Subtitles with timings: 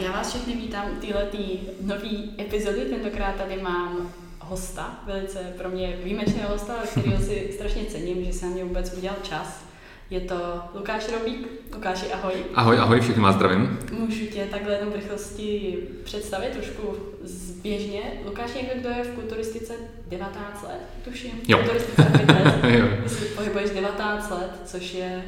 [0.00, 1.36] já vás všechny vítám u této
[1.80, 2.10] nové
[2.40, 2.80] epizody.
[2.80, 8.46] Tentokrát tady mám hosta, velice pro mě výjimečného hosta, kterého si strašně cením, že se
[8.46, 9.64] na mě vůbec udělal čas.
[10.10, 11.48] Je to Lukáš Robík.
[11.74, 12.32] Lukáši, ahoj.
[12.54, 13.78] Ahoj, ahoj, všechny vás zdravím.
[13.92, 18.00] Můžu tě takhle jenom v rychlosti představit trošku zběžně.
[18.24, 19.72] Lukáš někdo, kdo je v kulturistice
[20.06, 21.32] 19 let, tuším.
[21.48, 21.58] Jo.
[21.58, 22.54] Kulturistice fitness.
[22.68, 22.86] jo.
[23.18, 25.22] Ty pohybuješ 19 let, což je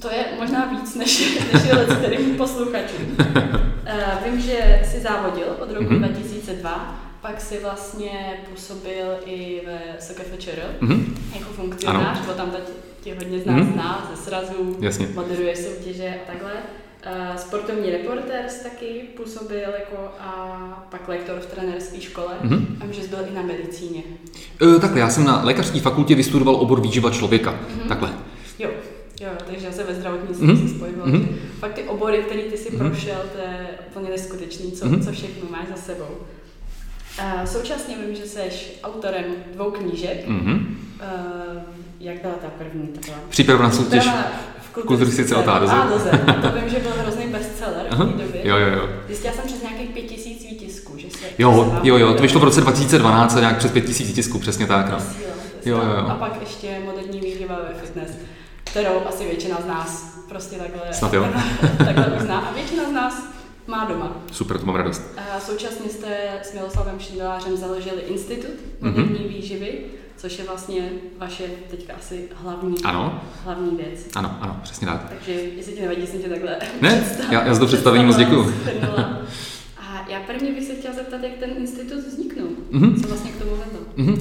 [0.00, 3.16] to je možná víc než, než je let, kterým posluchačům.
[3.18, 5.98] Uh, vím, že jsi závodil od roku mm-hmm.
[5.98, 11.04] 2002, pak si vlastně působil i ve SKFČR mm-hmm.
[11.34, 12.62] jako funkcionář, bo tam teď
[13.00, 13.72] tě hodně z nás mm-hmm.
[13.72, 15.08] zná, ze srazů, Jasně.
[15.14, 16.52] moderuješ soutěže a takhle.
[17.06, 22.66] Uh, sportovní reportér taky působil jako a pak lektor v trenerské škole mm-hmm.
[22.80, 24.02] a že jsi byl i na medicíně.
[24.62, 27.50] Uh, takhle, já jsem na lékařské fakultě vystudoval obor výživa člověka.
[27.52, 27.88] Mm-hmm.
[27.88, 28.10] Takhle.
[29.22, 30.76] Jo, Jo, takže já se ve zdravotnictví mm-hmm.
[30.76, 31.04] spojil.
[31.04, 31.26] Mm-hmm.
[31.58, 32.78] Fakt ty obory, které ty si mm-hmm.
[32.78, 35.04] prošel, to je úplně neskutečný, co, mm-hmm.
[35.04, 36.08] co všechno máš za sebou.
[37.18, 38.40] Uh, současně vím, že jsi
[38.82, 40.28] autorem dvou knížek.
[40.28, 40.56] Mm-hmm.
[40.56, 41.62] Uh,
[42.00, 42.86] jak byla ta první?
[42.86, 43.18] Ta byla?
[43.28, 44.08] Příprava na soutěž
[44.60, 45.70] v kulturistice od A do.
[45.70, 45.86] A.
[46.42, 48.40] To vím, že byl hrozný bestseller v té době.
[48.44, 48.88] Jo, jo, jo.
[49.06, 51.26] Zjistila jsem přes nějakých pět tisíc výtisků, že se...
[51.38, 54.90] Jo, jo, jo, to vyšlo v roce 2012 nějak přes pět tisíc výtisků, přesně tak.
[54.90, 54.98] No.
[55.64, 56.06] Jo, jo, jo.
[56.08, 58.10] A pak ještě moderní výživa ve fitness
[58.72, 61.28] kterou asi většina z nás prostě takhle, Snad jo.
[61.78, 62.38] takhle uzná.
[62.38, 63.22] A většina z nás
[63.66, 64.16] má doma.
[64.32, 65.02] Super, to mám radost.
[65.34, 69.28] A současně jste s Miloslavem Šindelářem založili institut moderní mm-hmm.
[69.28, 69.78] výživy,
[70.16, 73.22] což je vlastně vaše teďka asi hlavní, ano.
[73.44, 74.00] hlavní věc.
[74.14, 75.08] Ano, ano, přesně tak.
[75.08, 78.54] Takže jestli ti nevadí, jsem tě takhle Ne, já, já za to představení moc děkuju.
[80.08, 82.48] já prvně bych se chtěla zeptat, jak ten institut vzniknul.
[82.72, 83.00] Mm-hmm.
[83.02, 83.80] Co vlastně k tomu vedlo?
[83.98, 84.18] Mm-hmm.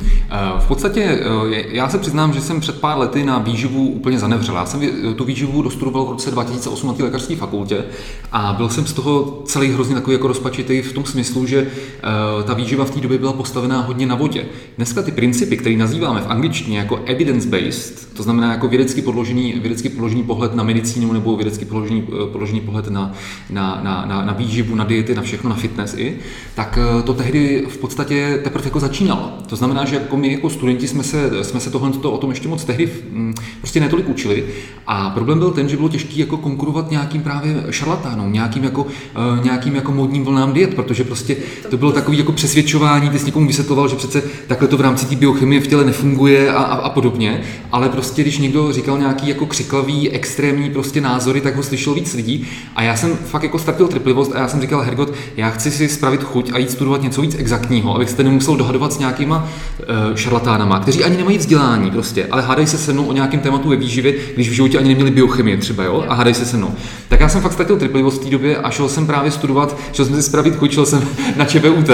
[0.59, 4.55] V podstatě eh, já se přiznám, že jsem před pár lety na výživu úplně zanevřel.
[4.55, 4.81] Já jsem
[5.15, 7.83] tu výživu dostudoval v roce 2008 na té lékařské fakultě
[8.31, 12.43] a byl jsem z toho celý hrozně takový jako rozpačitý v tom smyslu, že eh,
[12.43, 14.45] ta výživa v té době byla postavená hodně na vodě.
[14.77, 19.89] Dneska ty principy, které nazýváme v angličtině jako evidence-based, to znamená jako vědecky podložený, vědecky
[19.89, 23.13] podložený pohled na medicínu nebo vědecky podložený, podložený pohled na,
[23.49, 26.17] na, na, na, na výživu, na diety, na všechno, na fitness, i,
[26.55, 29.33] tak eh, to tehdy v podstatě teprve jako začínalo.
[29.47, 32.29] To znamená, že jako my jako studenti jsme se, jsme se tohle to, o tom
[32.29, 34.43] ještě moc tehdy mm, prostě netolik učili.
[34.87, 39.43] A problém byl ten, že bylo těžké jako konkurovat nějakým právě šarlatánům, nějakým jako, uh,
[39.43, 41.37] nějakým jako modním vlnám diet, protože prostě
[41.69, 45.05] to bylo takový jako přesvědčování, ty jsi někomu vysvětloval, že přece takhle to v rámci
[45.05, 49.27] té biochemie v těle nefunguje a, a, a podobně, ale prostě když někdo říkal nějaký
[49.27, 52.47] jako křiklavý, extrémní prostě názory, tak ho slyšelo víc lidí.
[52.75, 55.89] A já jsem fakt jako ztratil trpělivost a já jsem říkal, Hergot, já chci si
[55.89, 59.37] spravit chuť a jít studovat něco víc exaktního, abych se nemusel dohadovat s nějakýma
[59.79, 63.69] uh, šarlatánama, kteří ani nemají vzdělání prostě, ale hádají se se mnou o nějakém tématu
[63.69, 66.71] ve výživě, když v životě ani neměli biochemie třeba, jo, a hádají se se mnou.
[67.07, 70.05] Tak já jsem fakt ztratil trpělivost v té době a šel jsem právě studovat, šel
[70.05, 71.89] jsem si spravit chuť, šel jsem na ČVUT,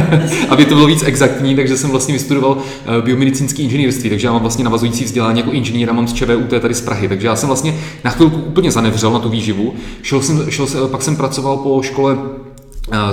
[0.48, 4.42] aby to bylo víc exaktní, takže jsem vlastně vystudoval uh, biomedicínský inženýrství, takže já mám
[4.42, 7.46] vlastně navazující vzdělání jako inženýr a mám z ČVUT tady z Prahy, takže já jsem
[7.46, 7.74] vlastně
[8.04, 9.74] na chvilku úplně zanevřel na tu výživu.
[10.02, 12.51] Šel jsem, šel pak jsem pracoval po škole Eh,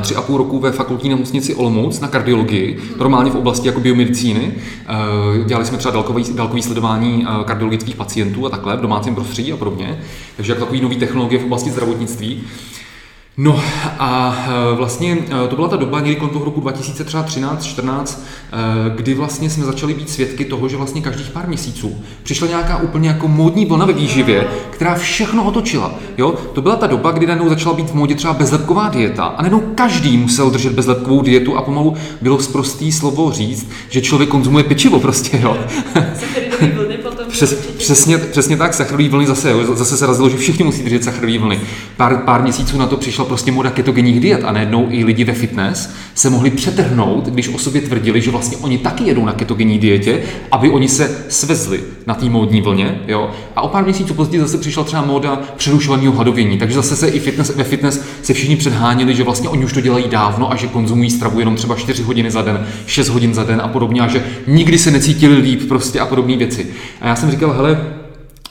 [0.01, 4.53] tři a půl roku ve fakultní nemocnici Olomouc na kardiologii, normálně v oblasti jako biomedicíny.
[4.53, 9.53] Eh, dělali jsme třeba dálkový, dálkový sledování eh, kardiologických pacientů a takhle v domácím prostředí
[9.53, 9.99] a podobně.
[10.35, 12.43] Takže jako takový nový technologie v oblasti zdravotnictví.
[13.41, 13.59] No
[13.99, 14.37] a
[14.71, 19.49] e, vlastně e, to byla ta doba někdy kolem toho roku 2013-14, e, kdy vlastně
[19.49, 23.65] jsme začali být svědky toho, že vlastně každých pár měsíců přišla nějaká úplně jako módní
[23.65, 25.91] vlna ve výživě, která všechno otočila.
[26.17, 26.35] Jo?
[26.53, 29.61] To byla ta doba, kdy najednou začala být v módě třeba bezlepková dieta a najednou
[29.75, 34.99] každý musel držet bezlepkovou dietu a pomalu bylo zprostý slovo říct, že člověk konzumuje pečivo
[34.99, 35.39] prostě.
[35.41, 35.57] Jo?
[37.29, 41.03] Přes, přesně, přesně tak, sacharový vlny zase, jo, zase se razilo, že všichni musí držet
[41.03, 41.59] sacharový vlny.
[41.97, 45.33] Pár, pár měsíců na to přišla prostě moda ketogenních diet a najednou i lidi ve
[45.33, 49.79] fitness se mohli přetrhnout, když o sobě tvrdili, že vlastně oni taky jedou na ketogenní
[49.79, 50.21] dietě,
[50.51, 53.01] aby oni se svezli na té módní vlně.
[53.07, 53.31] Jo?
[53.55, 57.19] A o pár měsíců později zase přišla třeba móda přerušovaného hladovění, takže zase se i
[57.19, 60.67] fitness, ve fitness se všichni předháněli, že vlastně oni už to dělají dávno a že
[60.67, 64.07] konzumují stravu jenom třeba 4 hodiny za den, 6 hodin za den a podobně a
[64.07, 66.67] že nikdy se necítili líp prostě a podobné věci.
[67.01, 67.81] A já jsem říkal, hele,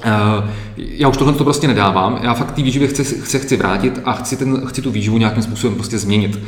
[0.06, 0.44] Uh,
[0.76, 4.12] já už tohle to prostě nedávám, já fakt té výživě chci, chci, chci vrátit a
[4.12, 6.38] chci, ten, chci tu výživu nějakým způsobem prostě změnit.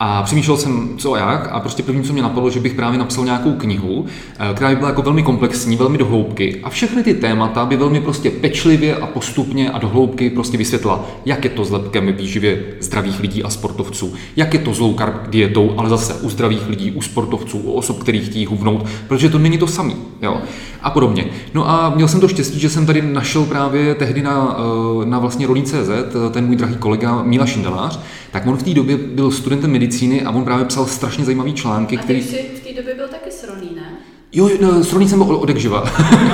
[0.00, 2.98] A přemýšlel jsem, co a jak, a prostě první, co mě napadlo, že bych právě
[2.98, 4.06] napsal nějakou knihu,
[4.38, 8.00] eh, která by byla jako velmi komplexní, velmi dohloubky a všechny ty témata by velmi
[8.00, 13.20] prostě pečlivě a postupně a dohloubky prostě vysvětlila, jak je to s lepkem výživě zdravých
[13.20, 16.90] lidí a sportovců, jak je to s low carb dietou, ale zase u zdravých lidí,
[16.90, 20.40] u sportovců, u osob, který chtějí hubnout, protože to není to samý, jo,
[20.82, 21.26] a podobně.
[21.54, 24.56] No a měl jsem to štěstí, že jsem tady našel právě tehdy na,
[25.02, 25.88] eh, na vlastně Rolín.cz
[26.30, 28.00] ten můj drahý kolega Míla Šindelář,
[28.30, 29.85] tak on v té době byl studentem medicíny
[30.24, 32.20] a on právě psal strašně zajímavý články, a který...
[32.20, 33.98] v té době byl taky s Rolí, ne?
[34.32, 35.84] Jo, no, s Rolí jsem byl odek živa.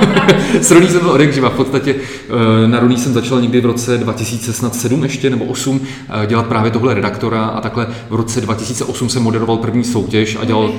[0.61, 1.49] s Rolí jsem byl odek živa.
[1.49, 5.81] V podstatě eh, na Rolí jsem začal někdy v roce 2007 ještě, nebo 8,
[6.23, 10.45] eh, dělat právě tohle redaktora a takhle v roce 2008 jsem moderoval první soutěž a
[10.45, 10.73] dělal...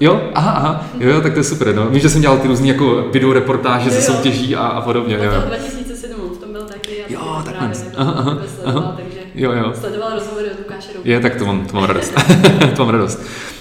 [0.00, 1.86] Jo, aha, aha, jo, jo, tak to je super, no.
[1.86, 5.32] Víš, že jsem dělal ty různé jako video reportáže ze soutěží a, a podobně, jo.
[5.46, 7.72] 2007, v tom byl taky, jo, takhle.
[7.96, 8.94] Aha, aha, aha.
[8.96, 9.72] takže jo, jo.
[9.80, 10.35] sledoval Lukáše
[11.06, 12.12] Je, tak to mám, to mám radost.
[12.76, 13.20] to mám radost.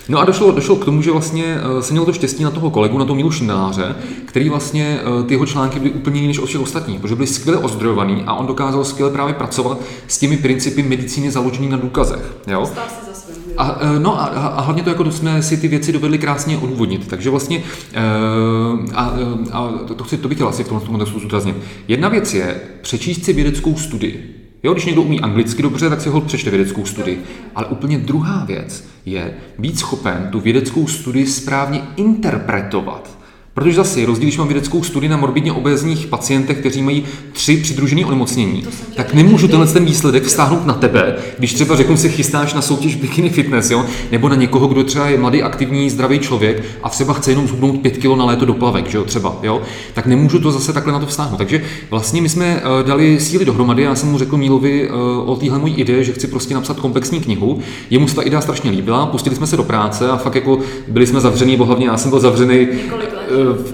[0.09, 2.97] No a došlo, došlo k tomu, že vlastně jsem měl to štěstí na toho kolegu,
[2.97, 3.95] na toho Mílu Šindeláře,
[4.25, 7.27] který vlastně uh, ty jeho články byly úplně jiné než od všech ostatních, protože byly
[7.27, 12.35] skvěle ozdrojovaný a on dokázal skvěle právě pracovat s těmi principy medicíny založený na důkazech.
[12.47, 12.71] Jo?
[13.57, 17.07] A, eh, no a, a hlavně to, jako jsme si ty věci dovedli krásně odůvodnit.
[17.07, 17.63] Takže vlastně,
[18.93, 19.13] a,
[19.51, 21.55] a to, chci, to bych chtěl asi v tomhle kontextu zúraznit.
[21.87, 24.34] Jedna věc je přečíst si vědeckou studii.
[24.65, 27.23] Jo, když někdo umí anglicky dobře, tak si ho přečte vědeckou studii.
[27.55, 33.14] Ale úplně druhá věc je být schopen tu vědeckou studii správně interpretovat.
[33.55, 37.03] Protože zase rozdíl, když mám vědeckou studii na morbidně obézních pacientech, kteří mají
[37.33, 38.63] tři přidružené onemocnění,
[38.95, 42.95] tak nemůžu tenhle ten výsledek vztáhnout na tebe, když třeba řeknu si chystáš na soutěž
[42.95, 43.85] bikini fitness, jo?
[44.11, 47.79] nebo na někoho, kdo třeba je mladý, aktivní, zdravý člověk a třeba chce jenom zhubnout
[47.79, 49.03] 5 kg na léto do plavek, že jo?
[49.03, 49.61] třeba, jo?
[49.93, 51.37] tak nemůžu to zase takhle na to vztáhnout.
[51.37, 54.91] Takže vlastně my jsme eh, dali síly dohromady, já jsem mu řekl Mílovi eh,
[55.25, 57.59] o téhle mojí ideě, že chci prostě napsat komplexní knihu.
[57.89, 61.07] Jemu se ta idea strašně líbila, pustili jsme se do práce a fakt jako byli
[61.07, 62.67] jsme zavřený, bo hlavně já jsem byl zavřený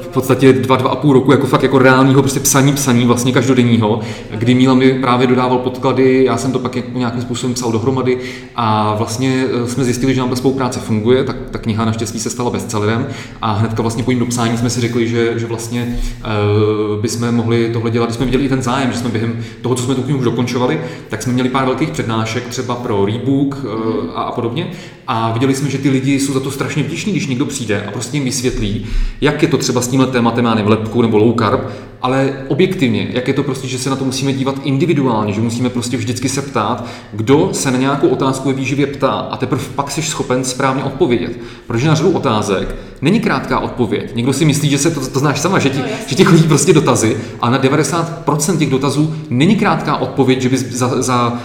[0.01, 3.31] v podstatě dva, dva a půl roku jako fakt jako reálního prostě psaní, psaní vlastně
[3.31, 3.99] každodenního,
[4.31, 8.17] kdy Míla mi právě dodával podklady, já jsem to pak nějakým způsobem psal dohromady
[8.55, 12.29] a vlastně eh, jsme zjistili, že nám ta spolupráce funguje, tak ta kniha naštěstí se
[12.29, 13.07] stala bestsellerem
[13.41, 17.69] a hnedka vlastně po jím dopsání jsme si řekli, že, že vlastně uh, bychom mohli
[17.73, 20.01] tohle dělat, když jsme viděli i ten zájem, že jsme během toho, co jsme tu
[20.01, 23.71] knihu už dokončovali, tak jsme měli pár velkých přednášek třeba pro Rebook uh,
[24.15, 24.71] a, a podobně
[25.13, 27.91] a viděli jsme, že ty lidi jsou za to strašně vděční, když někdo přijde a
[27.91, 28.85] prostě jim vysvětlí,
[29.21, 31.61] jak je to třeba s tímhle tématem, já nevím, lepku nebo low carb,
[32.01, 35.69] ale objektivně, jak je to prostě, že se na to musíme dívat individuálně, že musíme
[35.69, 39.91] prostě vždycky se ptát, kdo se na nějakou otázku ve výživě ptá a teprve pak
[39.91, 41.39] jsi schopen správně odpovědět.
[41.67, 44.15] Protože na řadu otázek není krátká odpověď.
[44.15, 46.43] Někdo si myslí, že se to, to znáš sama, že ti, no, že ti chodí
[46.43, 51.41] prostě dotazy a na 90% těch dotazů není krátká odpověď, že bys za, za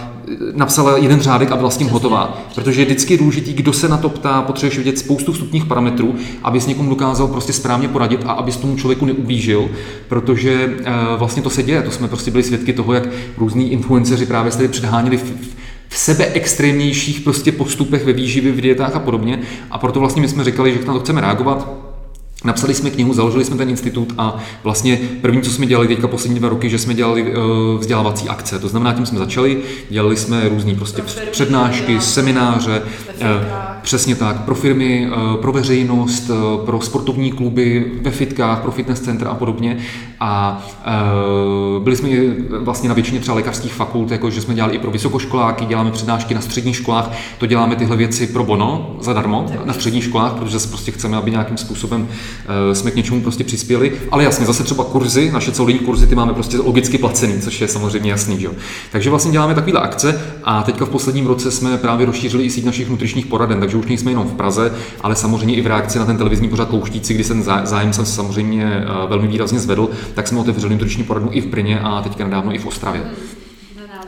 [0.53, 2.37] napsala jeden řádek a byla s tím hotová.
[2.55, 6.61] Protože je vždycky důležitý, kdo se na to ptá, potřebuješ vidět spoustu vstupních parametrů, aby
[6.61, 9.69] s někomu dokázal prostě správně poradit a aby s tomu člověku neublížil,
[10.07, 10.83] protože uh,
[11.19, 11.81] vlastně to se děje.
[11.81, 13.03] To jsme prostě byli svědky toho, jak
[13.37, 15.33] různí influenceři právě se tady předháněli v,
[15.89, 19.39] v sebe extrémnějších prostě postupech ve výživě, v dietách a podobně.
[19.71, 21.86] A proto vlastně my jsme říkali, že na to chceme reagovat
[22.43, 26.39] Napsali jsme knihu, založili jsme ten institut a vlastně první, co jsme dělali teďka poslední
[26.39, 28.59] dva roky, že jsme dělali uh, vzdělávací akce.
[28.59, 29.57] To znamená, tím jsme začali,
[29.89, 31.01] dělali jsme různé prostě
[31.31, 33.25] přednášky, semináře, uh,
[33.81, 36.31] přesně tak, pro firmy, uh, pro veřejnost,
[36.65, 39.77] pro sportovní kluby, ve fitkách, pro fitness centra a podobně.
[40.19, 40.65] A
[41.79, 42.09] byli jsme
[42.59, 46.33] vlastně na většině třeba lékařských fakult, jako že jsme dělali i pro vysokoškoláky, děláme přednášky
[46.33, 50.91] na středních školách, to děláme tyhle věci pro bono, zadarmo, na středních školách, protože prostě
[50.91, 52.26] chceme, aby nějakým způsobem Eh,
[52.73, 53.93] jsme k něčemu prostě přispěli.
[54.11, 57.67] Ale jasně, zase třeba kurzy, naše celodenní kurzy, ty máme prostě logicky placený, což je
[57.67, 58.39] samozřejmě jasný.
[58.39, 58.47] Že?
[58.91, 62.65] Takže vlastně děláme takovéhle akce a teďka v posledním roce jsme právě rozšířili i síť
[62.65, 66.05] našich nutričních poraden, takže už nejsme jenom v Praze, ale samozřejmě i v reakci na
[66.05, 70.39] ten televizní pořad Louštíci, kdy jsem zájem se samozřejmě eh, velmi výrazně zvedl, tak jsme
[70.39, 73.01] otevřeli nutriční poradnu i v Brně a teďka nedávno i v Ostravě.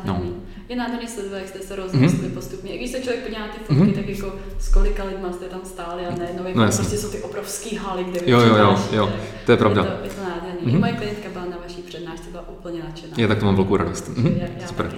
[0.05, 0.38] No
[0.69, 2.33] je nádherný sledovat, jak jste se rozrostli mm-hmm.
[2.33, 2.71] postupně.
[2.71, 3.93] I když se člověk podívá na ty fotky, mm-hmm.
[3.93, 7.19] tak jako s kolika lidma jste tam stáli a najednou jako no, prostě jsou ty
[7.19, 9.13] obrovský haly, kde jo, jo, jo, jo,
[9.45, 9.81] to je pravda.
[9.81, 10.61] Je to, je to nádherný.
[10.61, 10.75] Mm-hmm.
[10.75, 13.13] I moje klientka byla na vaší přednášce, byla úplně nadšená.
[13.17, 14.09] Je, tak to mám velkou radost.
[14.09, 14.37] Mm-hmm.
[14.37, 14.85] Já, já Super.
[14.85, 14.97] Taky.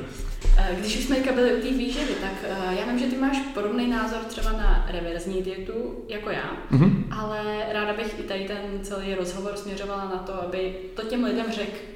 [0.57, 3.37] Eh, když už jsme byli u té výživy, tak uh, já vím, že ty máš
[3.53, 5.73] podobný názor třeba na reverzní dietu
[6.09, 7.03] jako já, mm-hmm.
[7.11, 11.45] ale ráda bych i tady ten celý rozhovor směřovala na to, aby to těm lidem
[11.51, 11.90] řekl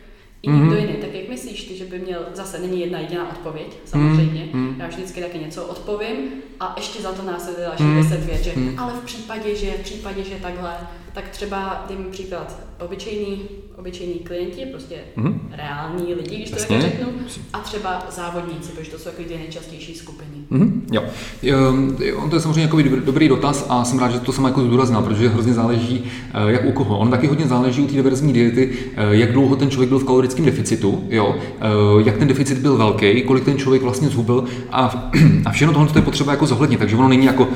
[0.46, 0.80] i někdo mm-hmm.
[0.80, 0.94] jiný.
[0.94, 4.76] tak jak myslíš ty, že by měl, zase není jedna jediná odpověď, samozřejmě, Mm, mm.
[4.80, 6.18] já vždycky taky něco odpovím
[6.60, 8.80] a ještě za to následuje další Mm, 10 vět, že mm.
[8.80, 10.78] ale v případě, že, v případě, že takhle,
[11.16, 13.42] tak třeba dejme příklad, obyčejní,
[13.78, 15.40] obyčejní klienti, prostě Mhm.
[15.52, 16.78] reální lidi, když to Jasně.
[16.82, 17.08] tak řeknu,
[17.54, 20.30] a třeba závodníci, protože to jsou jako dvě nejčastější skupiny.
[20.50, 21.04] Mhm, jo.
[21.44, 24.62] Ehm, On to je samozřejmě jako dobrý, dotaz a jsem rád, že to jsem jako
[24.62, 26.04] zdůraznil, protože hrozně záleží,
[26.34, 26.98] eh, jak u koho.
[26.98, 30.06] On taky hodně záleží u té diverzní diety, eh, jak dlouho ten člověk byl v
[30.06, 31.36] kalorickém deficitu, jo?
[31.62, 31.66] eh,
[32.06, 35.12] jak ten deficit byl velký, kolik ten člověk vlastně zhubil a,
[35.46, 37.48] a všechno tohle to je potřeba jako zohlednit, takže ono není jako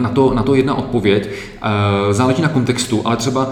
[0.00, 1.28] na to, na to jedna odpověď.
[1.62, 3.50] Eh, Záleží na kontextu, ale třeba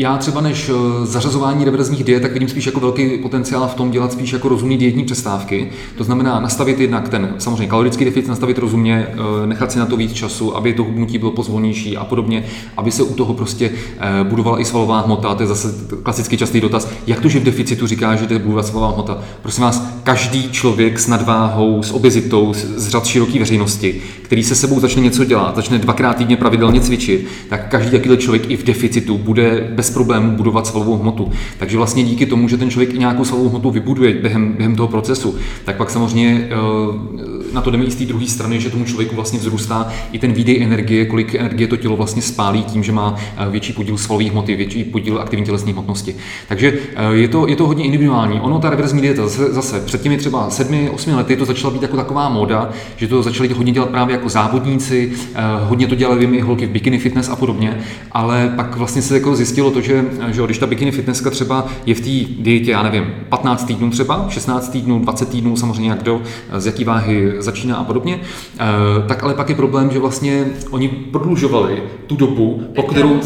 [0.00, 3.90] já třeba než eh, zařazování reverzních diet, tak vidím spíš jako velký potenciál v tom
[3.90, 5.70] dělat spíš jako rozumný dietní přestávky.
[5.96, 9.96] To znamená nastavit jednak ten samozřejmě kalorický deficit, nastavit rozumně, eh, nechat si na to
[9.96, 12.44] víc času, aby to hubnutí bylo pozvolnější a podobně,
[12.76, 15.34] aby se u toho prostě eh, budovala i svalová hmota.
[15.34, 16.88] To je zase klasický častý dotaz.
[17.06, 19.18] Jak to, že v deficitu říká, že to budovat svalová hmota?
[19.42, 24.80] Prosím vás, každý člověk s nadváhou, s obezitou, z řad široké veřejnosti, který se sebou
[24.80, 29.18] začne něco dělat, začne dvakrát týdně pravidelně cvičit, tak každý takovýhle člověk i v deficitu
[29.18, 31.30] bude bez problémů budovat svalovou hmotu.
[31.58, 34.88] Takže vlastně díky tomu, že ten člověk i nějakou svalovou hmotu vybuduje během, během toho
[34.88, 38.84] procesu, tak pak samozřejmě eh, na to jdeme i z té druhé strany, že tomu
[38.84, 42.92] člověku vlastně vzrůstá i ten výdej energie, kolik energie to tělo vlastně spálí tím, že
[42.92, 46.14] má eh, větší podíl svalové hmoty, větší podíl aktivní tělesné hmotnosti.
[46.48, 48.40] Takže eh, je to, je to hodně individuální.
[48.40, 51.96] Ono, ta reverzní dieta, zase, zase před těmi třeba 7-8 lety to začala být jako
[51.96, 56.40] taková móda, že to začali hodně dělat právě jako závodníci, eh, hodně to dělali i
[56.40, 57.78] holky v bikini fitness a podobně,
[58.12, 61.94] ale pak vlastně se jako zjistilo to, že, že když ta bikini fitnesska třeba je
[61.94, 66.22] v té dietě, já nevím, 15 týdnů třeba, 16 týdnů, 20 týdnů, samozřejmě jak kdo,
[66.58, 68.20] z jaký váhy začíná a podobně,
[68.58, 68.64] eh,
[69.08, 73.20] tak ale pak je problém, že vlastně oni prodlužovali tu dobu, po kterou.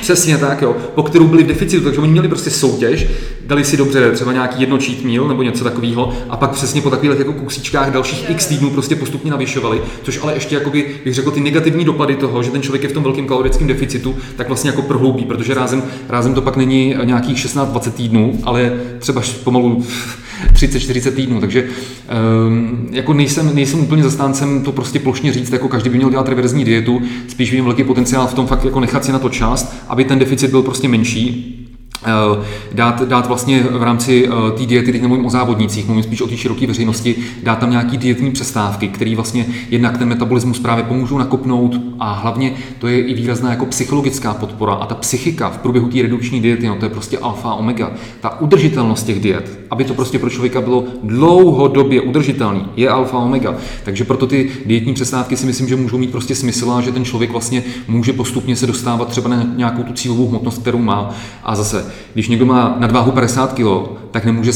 [0.00, 0.76] Přesně tak, jo.
[0.94, 3.06] Po kterou byli v deficitu, takže oni měli prostě soutěž,
[3.46, 6.90] dali si dobře třeba nějaký jedno cheat meal nebo něco takového a pak přesně po
[6.90, 11.30] takových jako kusíčkách dalších x týdnů prostě postupně navyšovali, což ale ještě jakoby, bych řekl,
[11.30, 14.70] ty negativní dopady toho, že ten člověk je v tom velkém kalorickém deficitu, tak vlastně
[14.70, 19.84] jako prohloubí, protože rázem, rázem to pak není nějakých 16-20 týdnů, ale třeba pomalu
[20.52, 21.68] 30-40 týdnů, takže
[22.46, 26.28] um, jako nejsem, nejsem úplně zastáncem to prostě plošně říct, jako každý by měl dělat
[26.28, 29.76] reverzní dietu, spíš vidím velký potenciál v tom fakt jako nechat si na to čas,
[29.88, 31.59] aby ten deficit byl prostě menší,
[32.72, 36.26] dát, dát vlastně v rámci eh, té diety, teď nemluvím o závodnících, mluvím spíš o
[36.26, 41.18] té široké veřejnosti, dát tam nějaký dietní přestávky, které vlastně jednak ten metabolismus právě pomůžou
[41.18, 45.88] nakopnout a hlavně to je i výrazná jako psychologická podpora a ta psychika v průběhu
[45.88, 47.92] té redukční diety, no to je prostě alfa omega.
[48.20, 53.54] Ta udržitelnost těch diet, aby to prostě pro člověka bylo dlouhodobě udržitelný, je alfa omega.
[53.84, 57.04] Takže proto ty dietní přestávky si myslím, že můžou mít prostě smysl a že ten
[57.04, 61.10] člověk vlastně může postupně se dostávat třeba na nějakou tu cílovou hmotnost, kterou má.
[61.44, 63.64] A zase, když někdo má nadváhu 50 kg,
[64.10, 64.52] tak nemůže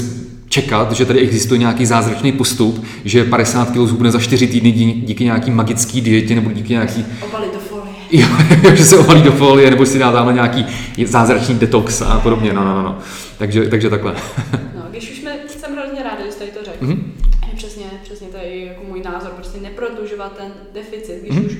[0.49, 5.03] čekat, že tady existuje nějaký zázračný postup, že 50 kg zhubne za 4 týdny dí-
[5.07, 7.85] díky nějaký magický dietě nebo díky nějaký Obalit do folie.
[8.13, 8.27] Jo,
[8.75, 10.67] že se ovalí do folie, nebo si dá tamhle nějaký
[11.05, 12.99] zázračný detox a podobně, no, no, no, no.
[13.39, 14.15] Takže, takže takhle.
[14.77, 16.77] No, když už jsme, jsem hrozně ráda, že tady to řekl.
[16.87, 17.13] Mhm.
[17.51, 21.45] Je Přesně, přesně to je jako můj názor, prostě neprodlužovat ten deficit, když Mhm.
[21.47, 21.53] už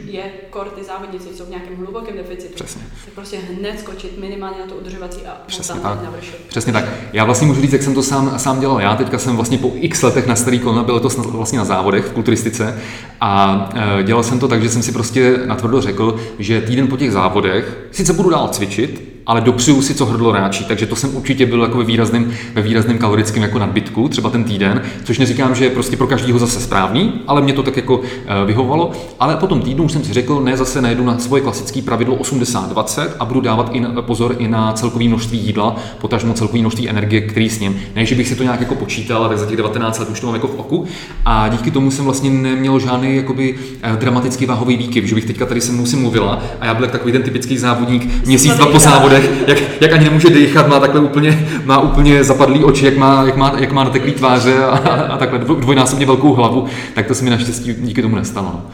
[0.65, 2.83] kor ty závodníci, jsou v nějakém hlubokém deficitu, Přesně.
[3.05, 5.99] tak prostě hned skočit minimálně na to udržovací a Přesně tak.
[5.99, 6.37] jít na vršek.
[6.49, 6.85] Přesně tak.
[7.13, 8.81] Já vlastně můžu říct, jak jsem to sám, sám dělal.
[8.81, 12.05] Já teďka jsem vlastně po x letech na starý kolena byl to vlastně na závodech
[12.05, 12.81] v kulturistice
[13.21, 16.97] a e, dělal jsem to tak, že jsem si prostě natvrdo řekl, že týden po
[16.97, 20.65] těch závodech sice budu dál cvičit, ale dopřiju si, co hrdlo ráčí.
[20.65, 24.45] Takže to jsem určitě byl jako ve výrazném, ve výrazném kalorickém jako nadbytku, třeba ten
[24.45, 28.01] týden, což neříkám, že je prostě pro každého zase správný, ale mě to tak jako
[28.27, 28.93] e, vyhovovalo.
[29.21, 32.17] Ale po tom týdnu už jsem si řekl, ne, zase najdu na svoje klasické pravidlo
[32.17, 36.89] 80-20 a budu dávat i na, pozor i na celkový množství jídla, potažmo celkový množství
[36.89, 37.81] energie, který s ním.
[37.97, 40.27] Ne, že bych si to nějak jako počítal, ale za těch 19 let už to
[40.27, 40.85] mám jako v oku.
[41.25, 45.47] A díky tomu jsem vlastně neměl žádný jakoby eh, dramatický váhový výkyv, že bych teďka
[45.47, 48.79] tady se mnou si mluvila a já byl takový ten typický závodník měsíc, dva po
[48.79, 53.23] závodech, jak, jak ani nemůže dýchat, má takhle úplně, má úplně zapadlý oči, jak má,
[53.27, 57.15] jak má, jak má nateklý tváře a, a takhle dvoj- dvojnásobně velkou hlavu, tak to
[57.15, 58.51] se mi naštěstí díky tomu nestalo.
[58.55, 58.71] no.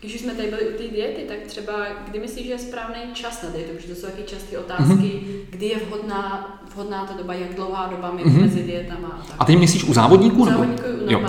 [0.00, 1.36] Když jsme tady byli u té diety, tak
[1.68, 4.92] třeba kdy myslíš, že je správný čas na dietu, protože to jsou taky časté otázky,
[4.92, 5.36] Mhm.
[5.50, 8.40] kdy je vhodná, vhodná ta doba, jak dlouhá doba my Mhm.
[8.40, 9.36] mezi dietama a tak.
[9.38, 10.42] A ty myslíš u závodníků?
[10.42, 10.58] U nebo?
[10.58, 11.20] závodníků u Jo.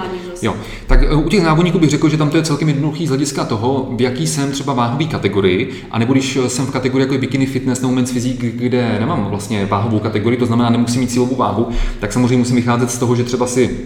[0.41, 0.55] Jo,
[0.87, 3.45] tak eh, u těch závodníků bych řekl, že tam to je celkem jednoduchý z hlediska
[3.45, 7.19] toho, v jaký jsem třeba váhový kategorii, a nebo když jsem v kategorii jako je
[7.19, 11.35] bikini fitness nebo men's physique, kde nemám vlastně váhovou kategorii, to znamená nemusím mít cílovou
[11.35, 11.67] váhu,
[11.99, 13.79] tak samozřejmě musím vycházet z toho, že třeba si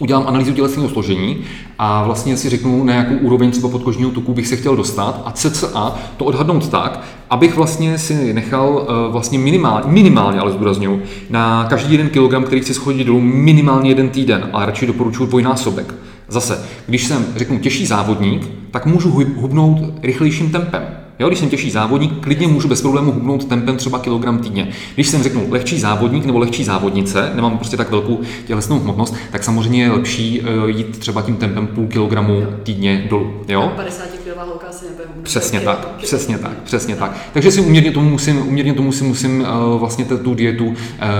[0.00, 1.38] udělám analýzu tělesného složení
[1.78, 5.32] a vlastně si řeknu, na jakou úroveň třeba podkožního tuku bych se chtěl dostat a
[5.32, 11.66] cca to odhadnout tak, abych vlastně si nechal uh, vlastně minimálně, minimálně ale zdůraznuju, na
[11.70, 15.94] každý jeden kilogram, který chci schodit dolů, minimálně jeden týden, ale radši doporučuji dvojnásobek.
[16.28, 20.99] Zase, když jsem, řeknu, těžší závodník, tak můžu hubnout rychlejším tempem.
[21.20, 24.68] Jo, když jsem těžší závodník, klidně můžu bez problému hubnout tempem třeba kilogram týdně.
[24.94, 29.44] Když jsem řeknu lehčí závodník nebo lehčí závodnice, nemám prostě tak velkou tělesnou hmotnost, tak
[29.44, 33.32] samozřejmě je lepší uh, jít třeba tím tempem půl kilogramu týdně dolů.
[33.48, 33.72] Jo?
[33.76, 37.16] 50 kilová holka asi nebude Přesně tak, přesně tak, přesně tak.
[37.32, 40.74] Takže si uměrně tomu musím, uměrně tomu si musím uh, vlastně tu dietu uh,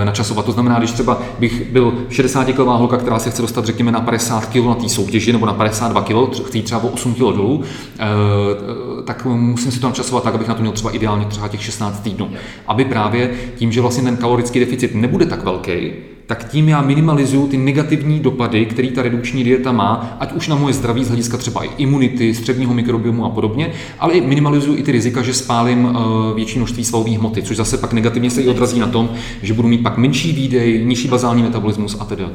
[0.05, 0.45] načasovat.
[0.45, 4.01] To znamená, když třeba bych byl 60 kilová holka, která se chce dostat, řekněme, na
[4.01, 7.55] 50 kg na té soutěži nebo na 52 kg, chce třeba o 8 kg dolů,
[7.55, 7.63] uh,
[9.05, 11.99] tak musím si to načasovat tak, abych na to měl třeba ideálně třeba těch 16
[11.99, 12.31] týdnů.
[12.67, 15.91] Aby právě tím, že vlastně ten kalorický deficit nebude tak velký,
[16.31, 20.55] tak tím já minimalizuju ty negativní dopady, které ta redukční dieta má, ať už na
[20.55, 24.83] moje zdraví z hlediska třeba i imunity, střevního mikrobiomu a podobně, ale i minimalizuju i
[24.83, 25.93] ty rizika, že spálím uh,
[26.35, 29.09] větší množství svalové hmoty, což zase pak negativně se i odrazí na tom,
[29.41, 32.25] že budu mít pak menší výdej, nižší bazální metabolismus a tedy.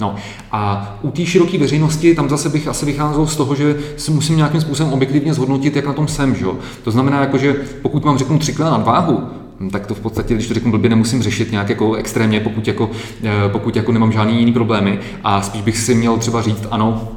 [0.00, 0.14] No
[0.52, 4.36] a u té široké veřejnosti tam zase bych asi vycházel z toho, že si musím
[4.36, 6.34] nějakým způsobem objektivně zhodnotit, jak na tom jsem.
[6.34, 6.44] Že?
[6.84, 10.34] To znamená, jako, že pokud mám řeknu třikrát na váhu, hm, tak to v podstatě,
[10.34, 12.90] když to řeknu blbě, nemusím řešit nějak jako extrémně, pokud, jako,
[13.22, 14.98] eh, pokud jako nemám žádný jiný problémy.
[15.24, 17.08] A spíš bych si měl třeba říct, ano,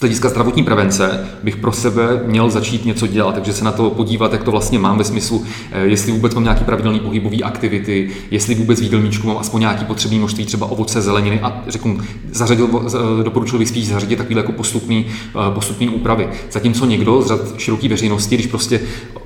[0.00, 3.90] z hlediska zdravotní prevence bych pro sebe měl začít něco dělat, takže se na to
[3.90, 8.10] podívat, jak to vlastně mám ve smyslu, eh, jestli vůbec mám nějaký pravidelný pohybový aktivity,
[8.30, 11.98] jestli vůbec v jídelníčku mám aspoň nějaký potřebný množství třeba ovoce, zeleniny a řeknu,
[12.32, 12.90] zařadil,
[13.22, 16.28] doporučil bych spíš zařadit takový jako postupný, eh, postupný úpravy.
[16.50, 18.80] Zatímco někdo z řad široké veřejnosti, když prostě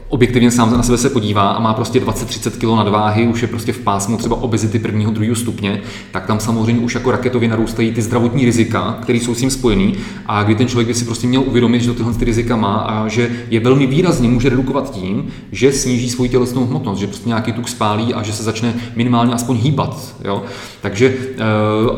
[0.09, 3.73] objektivně sám na sebe se podívá a má prostě 20-30 kg nadváhy, už je prostě
[3.73, 5.83] v pásmu třeba obezity prvního, druhého stupně,
[6.13, 9.95] tak tam samozřejmě už jako raketově narůstají ty zdravotní rizika, které jsou s tím spojený
[10.27, 13.09] a kdy ten člověk by si prostě měl uvědomit, že tyhle ty rizika má a
[13.09, 17.53] že je velmi výrazně může redukovat tím, že sníží svoji tělesnou hmotnost, že prostě nějaký
[17.53, 20.15] tuk spálí a že se začne minimálně aspoň hýbat.
[20.25, 20.43] Jo?
[20.81, 21.43] Takže eh,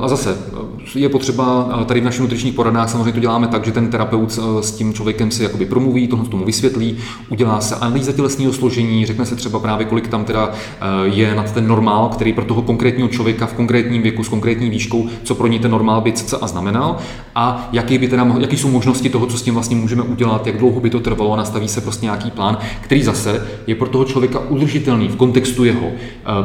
[0.00, 0.36] a zase
[0.94, 3.90] eh, je potřeba eh, tady v našich nutričních poradách samozřejmě to děláme tak, že ten
[3.90, 6.96] terapeut s tím člověkem si jakoby promluví, tohle tomu vysvětlí,
[7.28, 10.52] udělá se analýza tělesného složení, řekne se třeba právě, kolik tam teda
[11.04, 15.08] je nad ten normál, který pro toho konkrétního člověka v konkrétním věku s konkrétní výškou,
[15.24, 16.96] co pro ní ten normál by a znamenal
[17.34, 20.58] a jaký by teda, jaký jsou možnosti toho, co s tím vlastně můžeme udělat, jak
[20.58, 24.04] dlouho by to trvalo a nastaví se prostě nějaký plán, který zase je pro toho
[24.04, 25.90] člověka udržitelný v kontextu jeho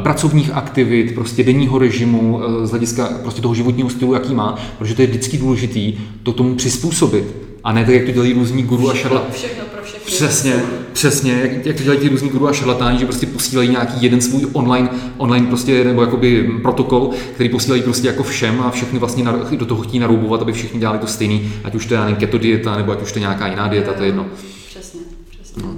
[0.02, 5.02] pracovních aktivit, prostě denního režimu, z hlediska prostě toho životního stylu, jaký má, protože to
[5.02, 7.24] je vždycky důležitý to tomu přizpůsobit.
[7.64, 9.34] A ne tak, jak to dělají různí guru a šarlatáni.
[9.34, 10.06] Všechno pro všechny.
[10.06, 14.02] Přesně, přesně, jak, jak to dělají ty různí guru a šarlatáni, že prostě posílají nějaký
[14.02, 18.98] jeden svůj online, online prostě, nebo jakoby protokol, který posílají prostě jako všem a všechny
[18.98, 19.24] vlastně
[19.56, 22.76] do toho chtějí naroubovat, aby všichni dělali to stejný, ať už to je keto dieta,
[22.76, 24.26] nebo ať už to je nějaká jiná dieta, to je jedno.
[24.68, 25.62] Přesně, přesně.
[25.62, 25.74] No.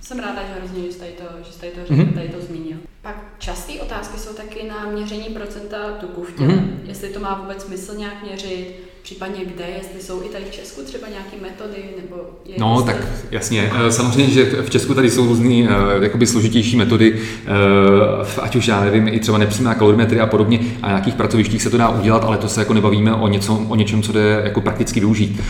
[0.00, 2.14] Jsem ráda, že hrozně, že tady to, že tady to, mm-hmm.
[2.14, 2.76] tady to zmínil.
[3.02, 6.48] Pak časté otázky jsou taky na měření procenta tuku v těle.
[6.48, 6.70] Mm-hmm.
[6.84, 8.74] Jestli to má vůbec smysl nějak měřit,
[9.08, 12.92] případně kde, jestli jsou i tady v Česku třeba nějaké metody, nebo je No, jestli...
[12.92, 13.72] tak jasně.
[13.86, 18.68] Eh, samozřejmě, že v Česku tady jsou různé uh, jakoby složitější metody, uh, ať už
[18.68, 21.88] já nevím, i třeba nepřímá kalorimetry a podobně, a na nějakých pracovištích se to dá
[21.88, 25.40] udělat, ale to se jako nebavíme o, něco, o něčem, co jde jako prakticky využít.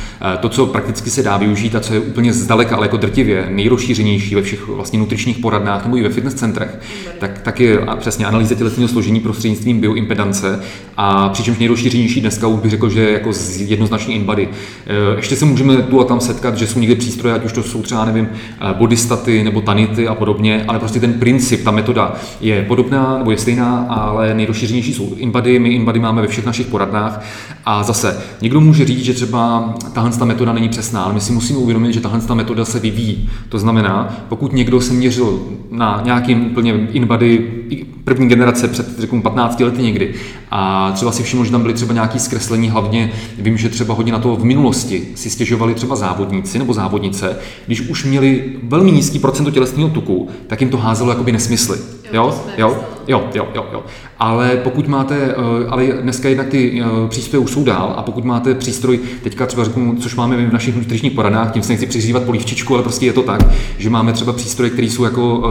[0.40, 4.34] To, co prakticky se dá využít a co je úplně zdaleka, ale jako drtivě nejrozšířenější
[4.34, 6.78] ve všech vlastně nutričních poradnách nebo i ve fitness centrech,
[7.18, 10.60] tak, tak je přesně analýza tělesného složení prostřednictvím bioimpedance
[10.96, 14.48] a přičemž nejrozšířenější dneska už bych řekl, že jako jednoznačně InBody.
[14.86, 17.62] Eh, ještě se můžeme tu a tam setkat, že jsou někde přístroje, ať už to
[17.62, 22.14] jsou třeba, nevím, eh, bodystaty nebo tanity a podobně, ale prostě ten princip, ta metoda
[22.40, 25.58] je podobná nebo je stejná, ale nejrozšířenější jsou InBody.
[25.58, 27.24] My InBody máme ve všech našich poradnách
[27.64, 31.32] a zase někdo může říct, že třeba tahle ta metoda není přesná, ale my si
[31.32, 33.28] musíme uvědomit, že tahle ta metoda se vyvíjí.
[33.48, 37.57] To znamená, pokud někdo se měřil na nějakým úplně InBody
[38.04, 40.14] první generace před řeknu 15 lety někdy
[40.50, 44.12] a třeba si všiml, že tam byly třeba nějaké zkreslení, hlavně vím, že třeba hodně
[44.12, 49.18] na to v minulosti si stěžovali třeba závodníci nebo závodnice, když už měli velmi nízký
[49.18, 51.78] procento tělesného tuku, tak jim to házelo jakoby nesmysly.
[52.12, 53.82] Jo, jo, jo, jo, jo, jo.
[54.18, 58.24] Ale pokud máte, eh, ale dneska jednak ty eh, přístroje už jsou dál a pokud
[58.24, 62.22] máte přístroj, teďka třeba řeknu, což máme v našich nutričních poradách, tím se nechci přiřívat
[62.22, 63.40] polívčičku, ale prostě je to tak,
[63.78, 65.42] že máme třeba přístroje, které jsou jako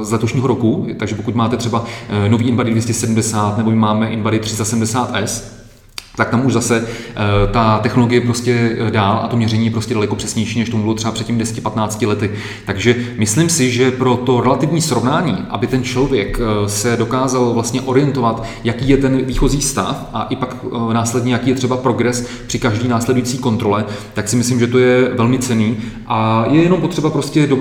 [0.00, 1.84] eh, z letošního roku, takže pokud máte třeba
[2.28, 5.57] nový InBody 270 nebo máme InBody 370S,
[6.18, 6.86] tak tam už zase uh,
[7.50, 11.12] ta technologie prostě dál a to měření je prostě daleko přesnější, než to bylo třeba
[11.12, 12.30] před tím 10-15 lety.
[12.66, 17.80] Takže myslím si, že pro to relativní srovnání, aby ten člověk uh, se dokázal vlastně
[17.80, 20.56] orientovat, jaký je ten výchozí stav a i pak
[20.92, 25.10] následně, jaký je třeba progres při každý následující kontrole, tak si myslím, že to je
[25.14, 25.76] velmi cený
[26.06, 27.58] a je jenom potřeba prostě do,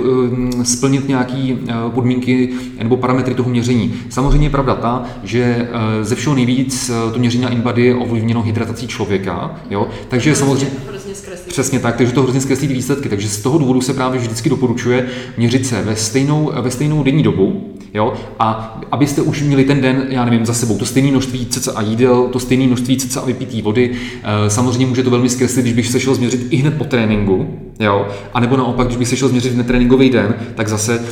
[0.64, 1.56] splnit nějaké
[1.90, 2.50] podmínky
[2.84, 3.94] nebo parametry toho měření.
[4.10, 5.70] Samozřejmě je pravda ta, že
[6.02, 9.88] ze všeho nejvíc to měření na InBody je ovlivněno hydratací člověka, jo?
[10.08, 10.78] takže hrozně, samozřejmě...
[10.88, 11.08] Hrozně
[11.48, 13.10] Přesně tak, takže to hrozně zkreslí výsledky.
[13.10, 15.08] Takže z toho důvodu se právě vždycky doporučuje
[15.38, 18.14] měřit se ve stejnou, ve stejnou denní dobu, jo?
[18.40, 22.28] a abyste už měli ten den, já nevím, za sebou to stejné množství cca jídel,
[22.28, 23.92] to stejné množství cca vypitý vody.
[24.24, 27.60] Eh, samozřejmě může to velmi zkreslit, když bych se šel změřit i hned po tréninku,
[27.80, 28.08] Jo?
[28.34, 31.06] A nebo naopak, když bych se šel změřit v netréninkový den, tak zase uh,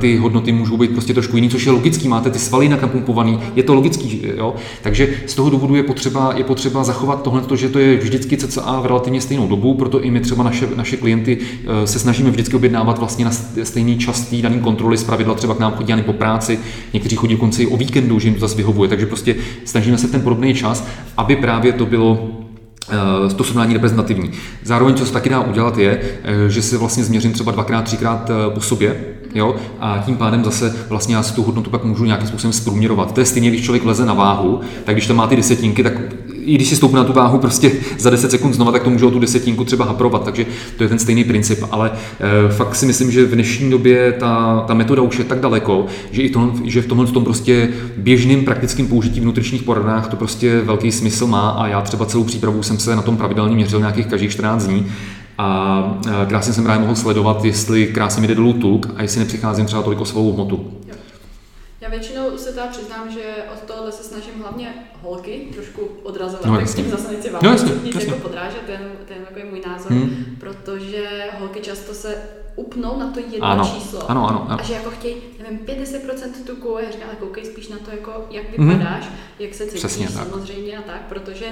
[0.00, 2.08] ty hodnoty můžou být prostě trošku jiný, což je logický.
[2.08, 4.22] Máte ty svaly napumpovaný, je to logický.
[4.36, 4.54] Jo?
[4.82, 8.80] Takže z toho důvodu je potřeba, je potřeba zachovat tohle, že to je vždycky cca
[8.80, 12.56] v relativně stejnou dobu, proto i my třeba naše, naše klienty uh, se snažíme vždycky
[12.56, 13.30] objednávat vlastně na
[13.62, 16.58] stejný čas té daný kontroly, z pravidla třeba k nám chodí ani po práci,
[16.92, 20.20] někteří chodí konci o víkendu, že jim to zase vyhovuje, takže prostě snažíme se ten
[20.20, 22.28] podobný čas, aby právě to bylo
[23.36, 24.30] to srovnání reprezentativní.
[24.62, 28.30] Zároveň, co se taky dá udělat, je, eh, že si vlastně změřím třeba dvakrát, třikrát
[28.30, 29.00] eh, po sobě,
[29.34, 33.14] jo, a tím pádem zase vlastně já si tu hodnotu pak můžu nějakým způsobem zprůměrovat.
[33.14, 35.92] To je stejně, když člověk leze na váhu, tak když tam má ty desetinky, tak
[36.44, 39.06] i když si stoupne na tu váhu prostě za 10 sekund znova, tak to může
[39.06, 41.64] o tu desetinku třeba haprovat, takže to je ten stejný princip.
[41.70, 45.40] Ale e, fakt si myslím, že v dnešní době ta, ta metoda už je tak
[45.40, 50.08] daleko, že, i to, že v tomhle tom prostě běžným praktickým použití v nutričních poradnách
[50.08, 53.56] to prostě velký smysl má a já třeba celou přípravu jsem se na tom pravidelně
[53.56, 54.86] měřil nějakých každých 14 dní
[55.38, 59.66] a krásně jsem právě mohl sledovat, jestli krásně mi jde dolů tuk a jestli nepřicházím
[59.66, 60.83] třeba toliko svou hmotu.
[62.54, 66.90] Teda přiznám, že od tohohle se snažím hlavně holky trošku odrazovat, no, tak s tím
[66.90, 67.52] zase nechci vám no,
[67.84, 70.36] nic jako podrážet, ten, ten takový můj názor, hmm.
[70.40, 72.22] protože holky často se
[72.56, 74.10] upnou na to jedno ano, číslo.
[74.10, 74.60] Ano, ano, ano.
[74.60, 78.26] A že jako chtějí, nevím, 50% tuku, já říkám, ale koukej spíš na to, jako,
[78.30, 78.68] jak mhm.
[78.68, 79.16] vypadáš, hmm.
[79.38, 80.84] jak se cítíš Přesně, samozřejmě tak.
[80.84, 81.46] a tak, protože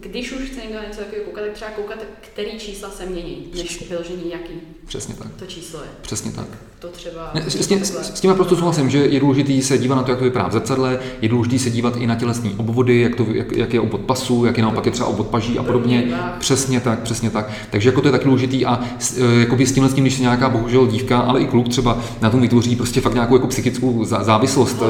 [0.00, 3.88] když už chce někdo něco takového koukat, tak třeba koukat, který čísla se mění, než
[3.88, 4.54] vyložení jaký.
[4.86, 5.28] Přesně tak.
[5.36, 5.88] To číslo je.
[6.02, 6.46] Přesně tak.
[6.78, 7.30] To třeba...
[7.34, 10.10] Ne, s, tím, s, s tím naprosto souhlasím, že je důležité se dívat na to,
[10.10, 13.26] jak to vypadá v zrcadle, je důležité se dívat i na tělesní obvody, jak, to,
[13.32, 16.04] jak, jak je obvod pasu, jak je naopak je třeba obvod paží a podobně.
[16.38, 17.50] Přesně tak, přesně tak.
[17.70, 18.80] Takže jako to je taky důležité a
[19.16, 22.30] e, jakoby s tímhle tím, když se nějaká bohužel dívka, ale i kluk třeba na
[22.30, 24.82] tom vytvoří prostě fakt nějakou jako psychickou závislost.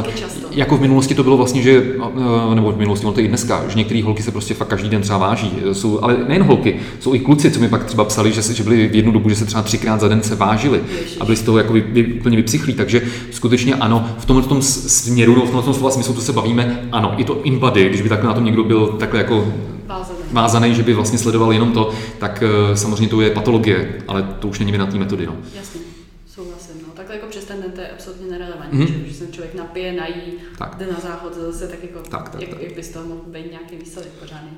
[0.50, 1.82] Jako v minulosti to bylo vlastně, že,
[2.52, 4.88] e, nebo v minulosti, ono to i dneska, že některé holky se prostě fakt každý
[4.88, 5.52] den třeba váží.
[5.72, 8.62] Jsou, ale nejen holky, jsou i kluci, co mi pak třeba psali, že, se, že
[8.62, 10.80] byli v jednu dobu, že se třeba třikrát za den se vážili
[11.20, 12.74] a byli z toho jako vy, vy, úplně vypsychlí.
[12.74, 16.32] Takže skutečně ano, v tomhle tom směru, no, v tomhle tom slova smyslu, to se
[16.32, 19.52] bavíme, ano, i to inbody, když by takhle na tom někdo byl takhle jako
[19.86, 20.18] vázaný.
[20.32, 24.48] vázaný, že by vlastně sledoval jenom to, tak uh, samozřejmě to je patologie, ale to
[24.48, 25.26] už není vina té metody.
[25.26, 25.36] No.
[25.54, 25.80] Jasně,
[26.26, 26.74] souhlasím.
[26.86, 26.92] No.
[26.94, 29.04] Takhle jako přes ten den to je absolutně nerelevantní, mm-hmm.
[29.04, 30.76] že, že se člověk napije, nají, tak.
[30.78, 32.62] jde na záchod, zase tak jako, tak, tak, jak, tak.
[32.62, 34.50] jak by z toho mohl být nějaký výsledek pořádný.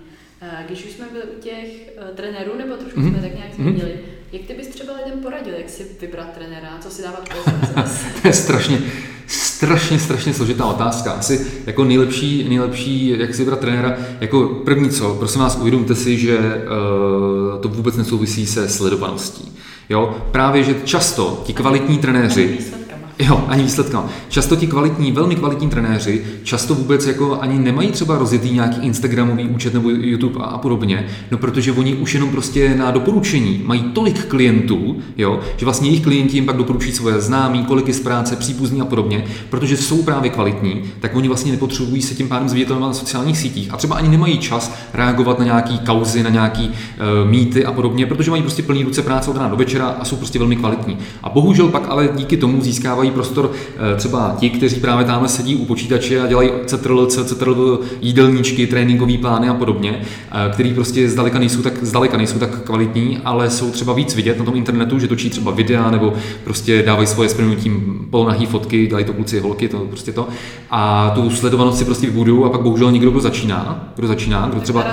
[0.67, 3.11] Když už jsme byli u těch uh, trenérů, nebo trošku mm-hmm.
[3.11, 3.69] jsme tak nějak mhm.
[3.69, 4.33] zmínili, mm-hmm.
[4.33, 7.61] jak ty bys třeba lidem poradil, jak si vybrat trenéra, co si dávat pozor?
[8.23, 8.79] to je strašně,
[9.27, 11.13] strašně, strašně složitá otázka.
[11.13, 16.19] Asi jako nejlepší, nejlepší, jak si vybrat trenéra, jako první co, prosím vás, uvědomte si,
[16.19, 19.53] že uh, to vůbec nesouvisí se sledovaností.
[19.89, 22.59] Jo, právě, že často ti kvalitní trenéři
[23.21, 24.09] Jo, ani výsledkama.
[24.29, 29.45] Často ti kvalitní, velmi kvalitní trenéři často vůbec jako ani nemají třeba rozjetý nějaký Instagramový
[29.45, 34.25] účet nebo YouTube a podobně, no protože oni už jenom prostě na doporučení mají tolik
[34.25, 38.81] klientů, jo, že vlastně jejich klienti jim pak doporučují svoje známí, koliky z práce, příbuzní
[38.81, 42.95] a podobně, protože jsou právě kvalitní, tak oni vlastně nepotřebují se tím pádem zviditelnovat na
[42.95, 47.65] sociálních sítích a třeba ani nemají čas reagovat na nějaký kauzy, na nějaký uh, mýty
[47.65, 50.39] a podobně, protože mají prostě plný ruce práce od rána do večera a jsou prostě
[50.39, 50.99] velmi kvalitní.
[51.23, 55.29] A bohužel pak ale díky tomu získávají mají prostor eh, třeba ti, kteří právě tamhle
[55.29, 61.09] sedí u počítače a dělají CTRL, CTRL jídelníčky, tréninkové plány a podobně, eh, který prostě
[61.09, 64.99] zdaleka nejsou tak, zdaleka nejsou tak kvalitní, ale jsou třeba víc vidět na tom internetu,
[64.99, 66.13] že točí třeba videa nebo
[66.45, 67.37] prostě dávají svoje s
[68.11, 70.29] polonahý fotky, dělají to kluci, holky, to prostě to.
[70.71, 74.61] A tu sledovanost si prostě vybudují a pak bohužel někdo, kdo začíná, kdo začíná, kdo
[74.61, 74.85] třeba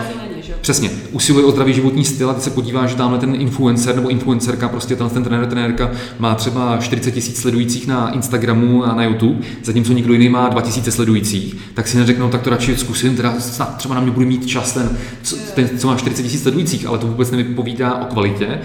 [0.61, 4.09] Přesně, usiluje o zdravý životní styl a ty se podívá, že tamhle ten influencer nebo
[4.09, 9.03] influencerka, prostě ten, ten trenér, trenérka má třeba 40 tisíc sledujících na Instagramu a na
[9.03, 13.39] YouTube, zatímco někdo jiný má 2000 sledujících, tak si neřeknou, tak to radši zkusím, teda
[13.39, 14.97] snad třeba na mě bude mít čas ten,
[15.55, 18.59] ten co má 40 tisíc sledujících, ale to vůbec nevypovídá o kvalitě.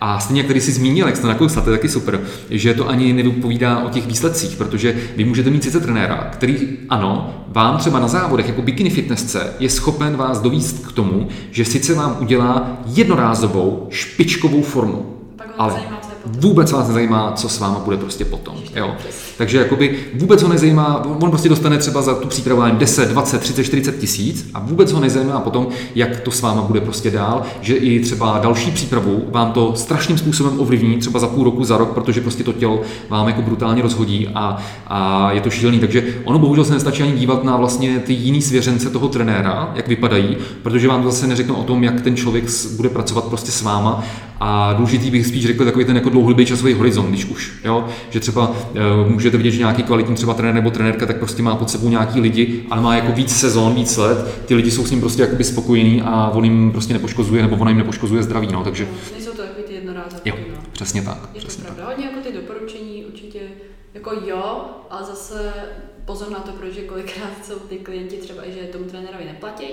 [0.00, 2.88] A stejně, jak tady si zmínil, jak jste nakousal, to je taky super, že to
[2.88, 7.98] ani nevypovídá o těch výsledcích, protože vy můžete mít sice trenéra, který ano, vám třeba
[7.98, 12.78] na závodech jako bikini fitnessce je schopen vás dovíst k tomu, že sice vám udělá
[12.86, 15.16] jednorázovou špičkovou formu,
[15.58, 15.97] ale
[16.28, 18.54] vůbec vás nezajímá, co s váma bude prostě potom.
[18.76, 18.94] Jo?
[19.38, 23.64] Takže jakoby vůbec ho nezajímá, on prostě dostane třeba za tu přípravu 10, 20, 30,
[23.64, 27.74] 40 tisíc a vůbec ho nezajímá potom, jak to s váma bude prostě dál, že
[27.74, 31.92] i třeba další přípravu vám to strašným způsobem ovlivní, třeba za půl roku, za rok,
[31.92, 35.78] protože prostě to tělo vám jako brutálně rozhodí a, a je to šílený.
[35.80, 39.88] Takže ono bohužel se nestačí ani dívat na vlastně ty jiný svěřence toho trenéra, jak
[39.88, 42.44] vypadají, protože vám zase neřeknou o tom, jak ten člověk
[42.76, 44.04] bude pracovat prostě s váma
[44.40, 47.88] a důležitý bych spíš řekl takový ten jako dlouhodobý časový horizont, když už, jo?
[48.10, 51.56] že třeba uh, můžete vidět, že nějaký kvalitní třeba trenér nebo trenérka tak prostě má
[51.56, 54.90] pod sebou nějaký lidi, ale má jako víc sezon, víc let, ty lidi jsou s
[54.90, 58.64] ním prostě jakoby spokojení a on jim prostě nepoškozuje nebo ona jim nepoškozuje zdraví, no,
[58.64, 58.88] takže...
[59.12, 60.22] Nejsou to takový ty jednorázové.
[60.24, 60.58] Jo, no.
[60.72, 61.28] přesně tak.
[61.34, 63.40] Je přesně to pravda, hodně jako ty doporučení určitě
[63.94, 65.52] jako jo, ale zase
[66.04, 69.66] pozor na to, protože kolikrát jsou ty klienti třeba, že tomu trenérovi neplatí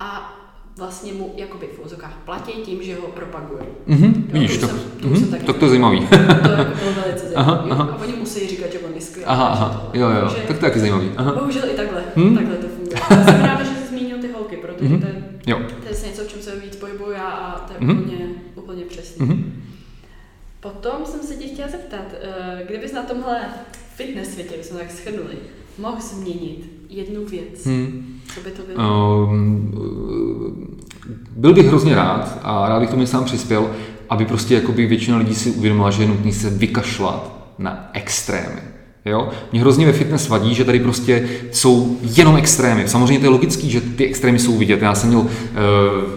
[0.00, 0.38] a
[0.76, 3.64] vlastně mu jakoby v úzokách platí tím, že ho propagují.
[3.88, 6.06] Mm-hmm, víš, to, jsem, to, mm-hmm, tak, to, to je zajímavý.
[6.08, 7.34] to jako bylo velice zajímavé.
[7.34, 7.84] Aha, aha.
[7.84, 9.26] A oni musí říkat, že on je skvělý.
[9.26, 11.10] Aha, aha, jo, jo, Takže, tak to je taky zajímavý.
[11.16, 11.32] Aha.
[11.32, 12.36] Bohužel i takhle, hmm?
[12.36, 13.24] takhle to funguje.
[13.24, 15.00] Jsem ráda, že jsi zmínil ty holky, protože mm-hmm.
[15.00, 15.60] to, je, jo.
[15.82, 18.00] to je něco, v čem se víc pohybuju já a to je mm-hmm.
[18.00, 19.26] úplně, úplně přesně.
[19.26, 19.42] Mm-hmm.
[20.60, 23.40] Potom jsem se tě chtěla zeptat, eh, kdybys na tomhle
[23.94, 25.36] fitness světě, jsme tak shrnuli,
[25.78, 28.20] mohl změnit jednu věc, hmm.
[28.34, 29.26] co by to bylo?
[29.30, 30.78] Um,
[31.36, 33.70] byl bych hrozně rád a rád bych tomu sám přispěl,
[34.08, 38.71] aby prostě jakoby většina lidí si uvědomila, že je nutné se vykašlat na extrémy.
[39.04, 39.28] Jo?
[39.52, 42.88] Mě hrozně ve fitness vadí, že tady prostě jsou jenom extrémy.
[42.88, 44.82] Samozřejmě to je logický, že ty extrémy jsou vidět.
[44.82, 45.26] Já jsem měl, uh,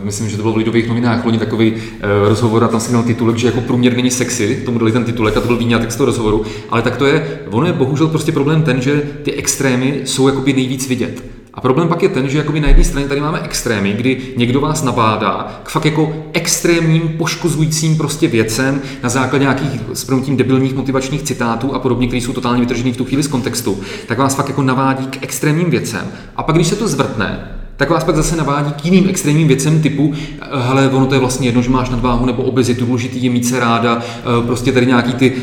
[0.03, 1.79] myslím, že to bylo v Lidových novinách, loni takový uh,
[2.27, 5.37] rozhovor a tam jsem měl titulek, že jako průměr není sexy, tomu dali ten titulek
[5.37, 6.45] a to byl výňatek z toho rozhovoru.
[6.69, 10.53] Ale tak to je, ono je bohužel prostě problém ten, že ty extrémy jsou jakoby
[10.53, 11.34] nejvíc vidět.
[11.55, 14.61] A problém pak je ten, že jakoby na jedné straně tady máme extrémy, kdy někdo
[14.61, 21.23] vás nabádá k fakt jako extrémním poškozujícím prostě věcem na základě nějakých s debilních motivačních
[21.23, 24.47] citátů a podobně, které jsou totálně vytržený v tu chvíli z kontextu, tak vás fakt
[24.47, 26.07] jako navádí k extrémním věcem.
[26.35, 29.81] A pak, když se to zvrtne, tak vás pak zase navádí k jiným extrémním věcem
[29.81, 30.13] typu,
[30.51, 33.59] hele, ono to je vlastně jedno, že máš nadváhu nebo obezitu, důležitý je mít se
[33.59, 35.33] ráda, eh, prostě tady nějaký ty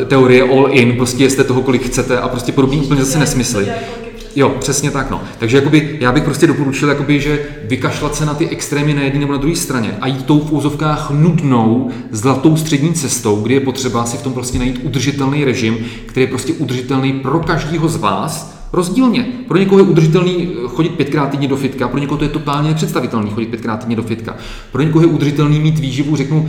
[0.00, 3.68] eh, teorie all in, prostě jste toho, kolik chcete a prostě podobný úplně zase nesmysly.
[4.36, 5.10] Jo, přesně tak.
[5.10, 5.22] No.
[5.38, 9.20] Takže jakoby, já bych prostě doporučil, jakoby, že vykašlat se na ty extrémy na jedné
[9.20, 13.60] nebo na druhé straně a jít tou v úzovkách nudnou, zlatou střední cestou, kdy je
[13.60, 17.96] potřeba si v tom prostě najít udržitelný režim, který je prostě udržitelný pro každého z
[17.96, 19.26] vás, rozdílně.
[19.48, 23.30] Pro někoho je udržitelný chodit pětkrát týdně do fitka, pro někoho to je totálně nepředstavitelný
[23.30, 24.36] chodit pětkrát týdně do fitka.
[24.72, 26.48] Pro někoho je udržitelný mít výživu, řeknu,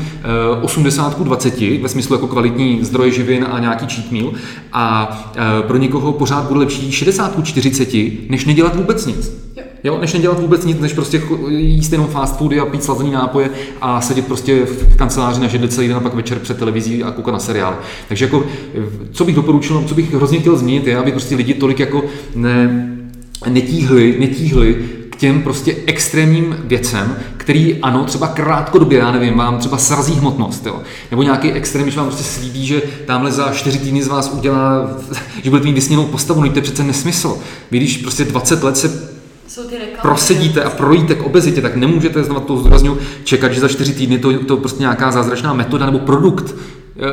[0.62, 4.32] 80 eh, 20, ve smyslu jako kvalitní zdroje živin a nějaký cheat meal.
[4.74, 7.94] A eh, pro někoho pořád bude lepší 60 40,
[8.30, 9.53] než nedělat vůbec nic.
[9.84, 13.50] Jo, než nedělat vůbec nic, než prostě jíst jenom fast foody a pít slazený nápoje
[13.82, 17.12] a sedět prostě v kanceláři na židli celý den a pak večer před televizí a
[17.12, 17.76] koukat na seriály.
[18.08, 18.46] Takže jako,
[19.12, 22.04] co bych doporučil, co bych hrozně chtěl změnit, je, aby prostě lidi tolik jako
[22.36, 22.90] ne,
[23.50, 24.76] netíhli, netíhli
[25.10, 30.66] k těm prostě extrémním věcem, který ano, třeba krátkodobě, já nevím, vám třeba srazí hmotnost,
[30.66, 30.82] jo.
[31.12, 34.98] nebo nějaký extrém, když vám prostě slíbí, že tamhle za 4 týdny z vás udělá,
[35.44, 37.38] že budete mít vysněnou postavu, no to je přece nesmysl.
[37.72, 39.13] Vy když prostě 20 let se
[40.02, 44.20] prosedíte a projíte k obezitě, tak nemůžete, znovu to zdůraznuju, čekat, že za čtyři týdny
[44.20, 46.56] to, to prostě nějaká zázračná metoda nebo produkt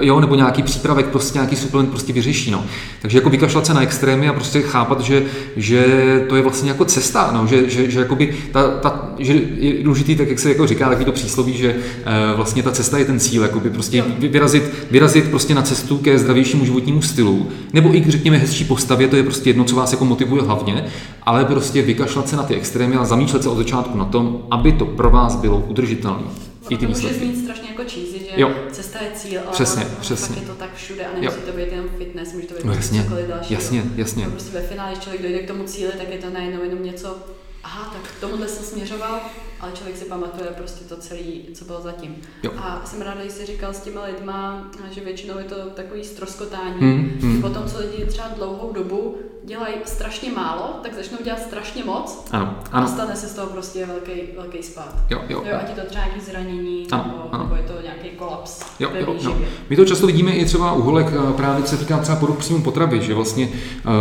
[0.01, 2.65] jo, nebo nějaký přípravek, prostě nějaký suplement prostě vyřeší, no.
[3.03, 5.23] Takže jako vykašlat se na extrémy a prostě chápat, že,
[5.57, 5.85] že
[6.29, 10.17] to je vlastně jako cesta, no, že, že, že jakoby ta, ta, že je důležitý,
[10.17, 13.21] tak jak se jako říká, takový to přísloví, že e, vlastně ta cesta je ten
[13.21, 18.37] cíl, jakoby prostě vyrazit, vyrazit prostě na cestu ke zdravějšímu životnímu stylu, nebo i řekněme
[18.37, 20.85] hezčí postavě, to je prostě jedno, co vás jako motivuje hlavně,
[21.23, 24.73] ale prostě vykašlat se na ty extrémy a zamýšlet se od začátku na tom, aby
[24.73, 26.50] to pro vás bylo udržitelné.
[26.71, 27.19] I ty výsledky.
[27.19, 28.55] může znít strašně jako cheesy, že jo.
[28.73, 30.37] cesta je cíl, ale přesně, přesně.
[30.41, 31.47] je to tak všude a nemusí jo.
[31.47, 33.61] to být jenom fitness, může to být no, jasně, cokoliv dalšího.
[33.61, 34.25] Jasně, jasně.
[34.25, 36.83] No, prostě ve finále, když člověk dojde k tomu cíli, tak je to najednou jenom
[36.83, 37.19] něco,
[37.65, 39.21] aha, tak k tomuhle jsem směřoval,
[39.61, 41.21] ale člověk si pamatuje prostě to celé,
[41.55, 42.17] co bylo zatím.
[42.43, 42.53] Jo.
[42.57, 46.81] A jsem ráda, že jsi říkal s těma lidma, že většinou je to takový stroskotání.
[46.81, 47.43] Hmm, hmm.
[47.43, 49.17] Potom, co lidi třeba dlouhou dobu
[49.51, 52.87] dělají strašně málo, tak začnou dělat strašně moc ano, ano.
[52.87, 54.95] a stane se z toho prostě velký, velký spát.
[55.11, 57.45] Jo, jo, jo, ať je to třeba nějaký zranění, ano, nebo, ano.
[57.45, 59.37] nebo je to nějaký kolaps jo, jo, jo.
[59.71, 62.39] My to často vidíme i třeba u holek, eh, právě co se týká třeba poruch
[62.39, 63.49] příjmu potravy, že vlastně,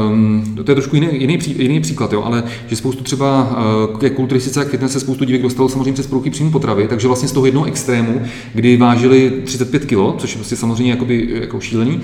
[0.10, 3.42] um, to je trošku jiný, jiný, pří, jiný příklad, jo, ale že spoustu třeba
[3.90, 7.08] uh, ke kulturistice a fitness se spoustu dívek dostalo samozřejmě přes poruchy příjmu potravy, takže
[7.08, 8.22] vlastně z toho jednoho extrému,
[8.54, 12.04] kdy vážili 35 kg, což je prostě samozřejmě jakoby, jako šílený, uh,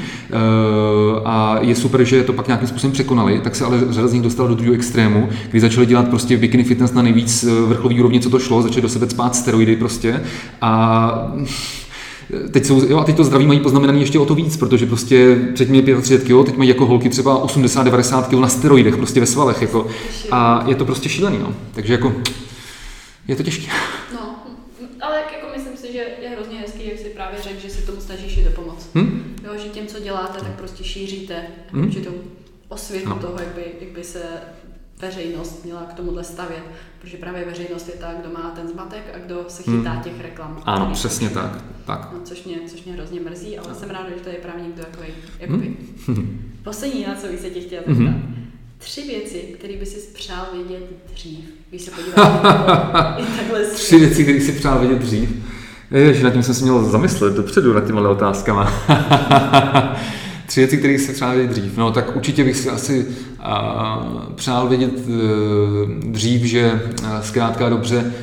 [1.25, 4.21] a je super, že to pak nějakým způsobem překonali, tak se ale řada z nich
[4.21, 8.19] dostala do druhého extrému, kdy začali dělat prostě bikini fitness na nejvíc eh, vrcholový úrovni,
[8.19, 10.21] co to šlo, začali do sebe spát steroidy prostě
[10.61, 11.35] a
[12.51, 15.37] Teď, jsou, jo, a teď to zdraví mají poznamenané ještě o to víc, protože prostě
[15.53, 19.25] předtím je 35 kg, teď mají jako holky třeba 80-90 kg na steroidech, prostě ve
[19.25, 19.61] svalech.
[19.61, 19.87] Jako,
[20.31, 21.37] a je to prostě šílený.
[21.39, 21.53] No.
[21.73, 22.13] Takže jako
[23.27, 23.71] je to těžké.
[24.13, 24.35] No,
[25.01, 28.01] ale jako myslím si, že je hrozně hezký, jak si právě řekl, že si tomu
[28.01, 28.89] snažíš i dopomoct.
[28.95, 29.35] Hm?
[29.43, 31.35] Jo, že tím, co děláte, tak prostě šíříte
[31.73, 31.83] Hm?
[31.83, 32.11] určitou
[32.75, 33.15] osvětu No.
[33.15, 34.19] toho, jak by, jak by se
[35.01, 36.63] veřejnost měla k tomuhle stavět.
[37.01, 40.61] Protože právě veřejnost je ta, kdo má ten zmatek a kdo se chytá těch reklam.
[40.65, 41.63] Ano, přesně tak.
[41.85, 42.09] tak.
[42.13, 44.81] No, což, mě, což mě hrozně mrzí, ale jsem ráda, že to je právě někdo
[44.81, 45.07] jakoby,
[45.39, 45.77] jakoby.
[46.63, 48.01] Poslední, na co bych se tě chtěla zeptat.
[48.03, 48.35] Mhm.
[48.77, 50.83] Tři věci, které by si přál vědět
[51.13, 53.21] dřív, když se podíváš
[53.73, 55.29] Tři věci, které si přál vědět dřív.
[55.91, 58.73] Ježiš, nad tím jsem si měl zamyslet dopředu nad těma otázkama.
[60.45, 61.77] Tři věci, které si přál vědět dřív.
[61.77, 63.05] No tak určitě bych si asi
[63.39, 65.11] a, přál vědět e,
[66.11, 68.13] dřív, že a, zkrátka dobře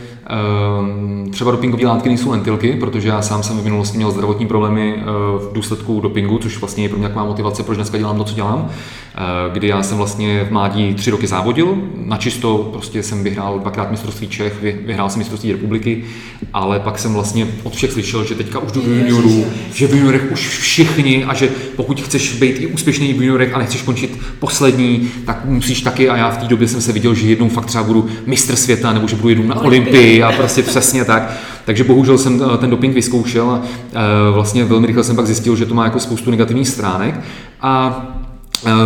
[1.26, 4.94] e, třeba dopingové látky nejsou lentilky, protože já sám jsem v minulosti měl zdravotní problémy
[4.96, 5.02] e,
[5.38, 8.34] v důsledku dopingu, což vlastně je pro mě taková motivace, proč dneska dělám to, co
[8.34, 8.70] dělám.
[9.14, 13.58] E, kdy já jsem vlastně v mládí tři roky závodil, na čisto prostě jsem vyhrál
[13.58, 16.04] dvakrát mistrovství Čech, vy- vyhrál jsem mistrovství republiky,
[16.52, 19.44] ale pak jsem vlastně od všech slyšel, že teďka už jdu do juniorů,
[19.74, 23.58] že v juniorech už všichni a že pokud chceš být i úspěšný v juniorech a
[23.58, 27.28] nechceš končit poslední, tak musíš taky a já v té době jsem se viděl, že
[27.28, 31.04] jednou fakt třeba budu mistr světa nebo že budu jednou na Olympii a prostě přesně
[31.04, 31.32] tak.
[31.64, 33.98] Takže bohužel jsem eh, ten doping vyzkoušel a eh,
[34.32, 37.20] vlastně velmi rychle jsem pak zjistil, že to má jako spoustu negativních stránek
[37.60, 38.21] a Eh,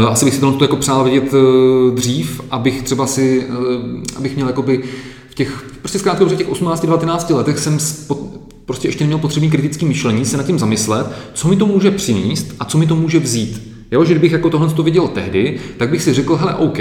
[0.09, 4.47] Asi bych si tohle jako přál vědět eh, dřív, abych třeba si, eh, abych měl
[4.47, 4.83] jakoby
[5.31, 7.79] v těch, prostě zkrátka dobře, těch 18-19 letech jsem
[8.65, 12.55] prostě ještě neměl potřebný kritický myšlení, se nad tím zamyslet, co mi to může přinést
[12.61, 13.77] a co mi to může vzít.
[13.91, 16.79] Jo, že kdybych jako tohle to viděl tehdy, tak bych si řekl, hele, OK,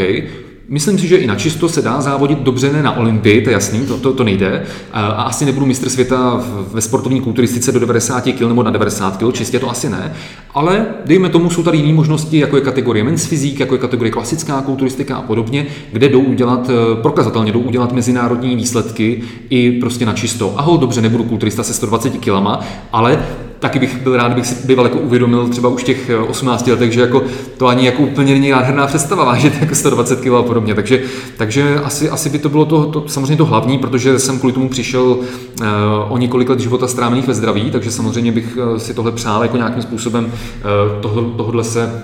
[0.69, 3.53] Myslím si, že i na čisto se dá závodit dobře, ne na Olympii, to je
[3.53, 4.63] jasný, to, to, to nejde.
[4.93, 9.33] A, asi nebudu mistr světa ve sportovní kulturistice do 90 kg nebo na 90 kg,
[9.33, 10.13] čistě to asi ne.
[10.53, 14.11] Ale dejme tomu, jsou tady jiné možnosti, jako je kategorie men's fyzik, jako je kategorie
[14.11, 20.05] klasická kulturistika a podobně, kde jdou udělat, eh, prokazatelně jdou udělat mezinárodní výsledky i prostě
[20.05, 20.53] na čisto.
[20.57, 23.25] Aho, dobře, nebudu kulturista se 120 kg, ale
[23.59, 26.91] taky bych byl rád, bych si býval jako uvědomil třeba už těch eh, 18 letech,
[26.91, 27.23] že jako
[27.57, 30.75] to ani jako úplně není nádherná představa vážit jako 120 kg a podobně.
[30.75, 31.01] Takže,
[31.37, 34.69] takže asi, asi by to bylo to, to, samozřejmě to hlavní, protože jsem kvůli tomu
[34.69, 35.65] přišel uh,
[36.09, 39.57] o několik let života strávených ve zdraví, takže samozřejmě bych eh, si tohle přál jako
[39.57, 42.03] nějakým způsobem uh, tohle, se,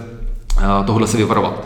[0.58, 1.64] uh, tohle se vyvarovat.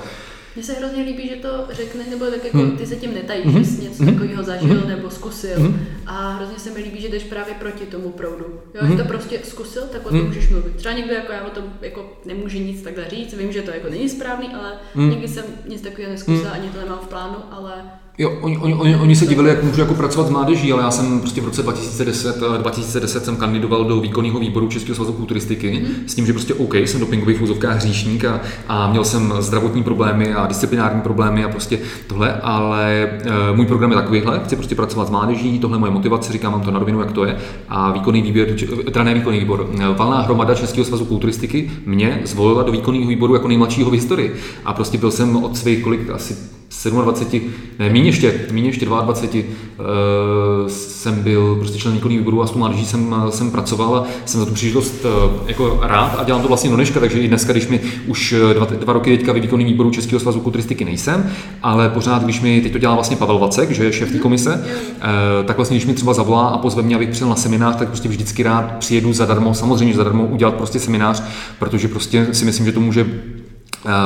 [0.56, 2.78] Mně se hrozně líbí, že to řekne, nebo tak jako Hmm.
[2.78, 3.64] ty se tím netajíš, Mhm.
[3.64, 4.14] že jsi něco Mhm.
[4.14, 4.88] takového zažil Mhm.
[4.90, 5.60] nebo zkusil.
[5.60, 5.80] Mhm.
[6.08, 8.46] A hrozně se mi líbí, že jdeš právě proti tomu proudu.
[8.76, 8.92] Jo, Mhm.
[8.98, 10.76] že to prostě zkusil, tak o tom můžeš mluvit.
[10.76, 13.90] Třeba někdo jako já o tom jako nemůže nic takhle říct, vím, že to jako
[13.90, 15.10] není správný, ale Mhm.
[15.10, 17.74] nikdy jsem nic takového neskusila, ani to nemám v plánu, ale
[18.18, 20.92] Jo, oni, oni, oni, oni se divili, jak můžu jako pracovat s mládeží, ale já
[20.92, 25.72] jsem prostě v roce 2010, eh, 2010 jsem kandidoval do výkonného výboru Českého svazu kulturistiky
[25.84, 25.94] Mhm.
[26.08, 30.34] s tím, že prostě OK, jsem dopingových vůzovkách hříšník a, a měl jsem zdravotní problémy
[30.34, 35.08] a disciplinární problémy a prostě tohle, ale e, můj program je takovýhle, chci prostě pracovat
[35.08, 37.38] s mládeží, tohle je moje motivace, říkám vám to na rovinu, jak to je.
[37.70, 42.22] A výkonný výběr, č- teda ne výkonný výbor, eh, valná hromada Českého svazu kulturistiky mě
[42.26, 44.36] zvolila do výkonného výboru jako nejmladšího v historii.
[44.66, 46.36] A prostě byl jsem od svých kolik asi
[46.84, 47.42] 27,
[47.80, 49.86] ne, méně ještě, méně ještě 22 uh,
[50.68, 54.40] jsem byl prostě člen výkonného výboru a s tou mládeží jsem, jsem pracoval a jsem
[54.40, 57.52] za tu příležitost uh, jako rád a dělám to vlastně do dneška, takže i dneska,
[57.52, 61.32] když mi už eh, dva, dva roky teďka ve výkonného výboru Českého svazu kulturistiky nejsem,
[61.64, 64.66] ale pořád, když mi teď to dělá vlastně Pavel Vacek, že je šéf té komise,
[65.46, 68.10] tak vlastně, když mi třeba zavolá a pozve mě, abych přijel na seminář, tak prostě
[68.10, 71.24] vždycky rád přijedu zadarmo, samozřejmě zadarmo udělat prostě seminář,
[71.60, 73.45] protože prostě si myslím, že to může eh,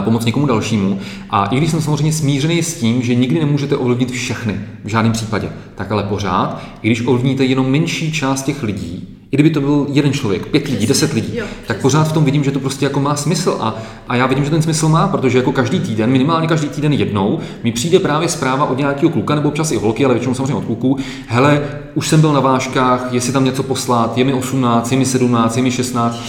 [0.02, 1.00] pomoct někomu dalšímu.
[1.30, 5.14] A i když jsem samozřejmě smířený s tím, že nikdy nemůžete ovlivnit všechny, v žádném
[5.14, 9.62] případě, tak ale pořád, i když ovlivníte jenom menší část těch lidí, i kdyby to
[9.62, 12.60] byl jeden člověk, pět lidí, deset lidí, jo, tak pořád v tom vidím, že to
[12.60, 13.58] prostě jako má smysl.
[13.60, 13.76] A,
[14.08, 17.40] a já vidím, že ten smysl má, protože jako každý týden, minimálně každý týden jednou,
[17.64, 20.66] mi přijde právě zpráva od nějakého kluka, nebo občas i holky, ale většinou samozřejmě od
[20.66, 21.62] kluků, hele,
[21.96, 25.58] už jsem byl na vážkách, jestli tam něco poslat, je mi 18, je mi 17,
[25.58, 26.20] je mi 16.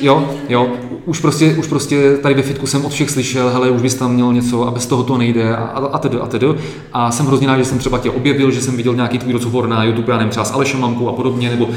[0.00, 0.68] Jo, jo,
[1.04, 4.14] už prostě, už prostě tady ve fitku jsem od všech slyšel, hele, už bys tam
[4.14, 6.46] měl něco a bez toho to nejde a, a tedy, a tedy.
[6.92, 9.68] A jsem hrozně rád, že jsem třeba tě objevil, že jsem viděl nějaký tvůj rozhovor
[9.68, 11.72] na YouTube, já nevím, třeba s Alešem Mamkou a podobně, nebo uh,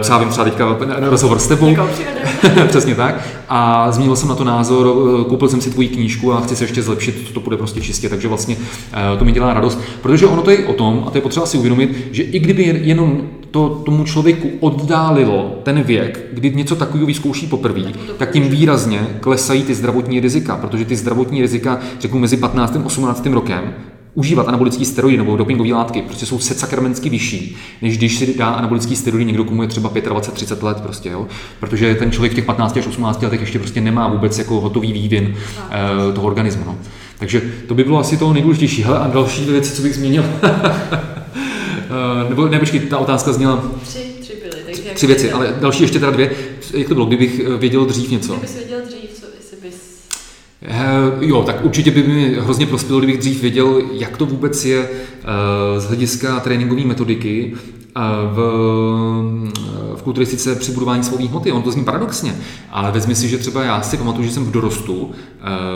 [0.00, 1.76] třeba vím třeba teďka rozhovor s tebou.
[2.68, 3.20] Přesně tak.
[3.48, 4.86] A zmínil jsem na to názor,
[5.20, 8.08] eh, koupil jsem si tvoji knížku a chci se ještě zlepšit, to bude prostě čistě,
[8.08, 9.80] takže vlastně uh, to mi dělá radost.
[10.02, 12.80] Protože ono to je o tom, a to je potřeba si uvědomit, že i kdyby
[12.82, 19.00] jenom to tomu člověku oddálilo ten věk, kdy něco takového vyzkouší poprvé, tak tím výrazně
[19.20, 22.76] klesají ty zdravotní rizika, protože ty zdravotní rizika, řeknu, mezi 15.
[22.76, 23.26] a 18.
[23.26, 23.74] rokem
[24.16, 28.96] užívat anabolický steroidy nebo dopingové látky prostě jsou sedsakramensky vyšší, než když si dá anabolický
[28.96, 31.26] steroidy někdo, komu je třeba 25-30 let prostě, jo?
[31.60, 34.92] protože ten člověk v těch 15 až 18 letech ještě prostě nemá vůbec jako hotový
[34.92, 35.36] vývin
[36.06, 36.64] uh, toho organismu.
[36.66, 36.78] No.
[37.18, 38.82] Takže to by bylo asi to nejdůležitější.
[38.82, 40.24] Hele, a další věci, co bych zmínil.
[40.42, 40.48] uh,
[42.28, 43.64] nebo ne, počkej, ta otázka zněla...
[43.82, 44.62] Tři, tři byly.
[44.64, 46.30] Takže tři věci, ale další ještě teda dvě.
[46.74, 48.32] Jak to bylo, kdybych eh, věděl dřív něco?
[48.32, 49.96] Kdybych věděl dřív, co, jestli bys
[50.62, 50.85] Eh,
[51.20, 55.80] jo, tak určitě by mi hrozně prospělo, kdybych dřív věděl, jak to vůbec je eh,
[55.80, 58.00] z hlediska tréninkové metodiky eh,
[58.32, 58.36] v,
[59.96, 61.52] v kulturistice při budování svalových hmoty.
[61.52, 62.36] On to zní paradoxně,
[62.70, 65.10] ale vezmi si, že třeba já si pamatuju, že jsem v dorostu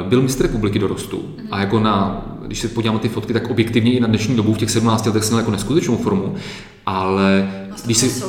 [0.09, 1.23] byl mistr republiky dorostu.
[1.51, 4.55] A jako na, když se podívám na ty fotky, tak objektivně i na dnešní dobu
[4.55, 6.35] v těch 17 letech jsem měl jako neskutečnou formu,
[6.87, 7.51] ale
[7.85, 8.23] když si,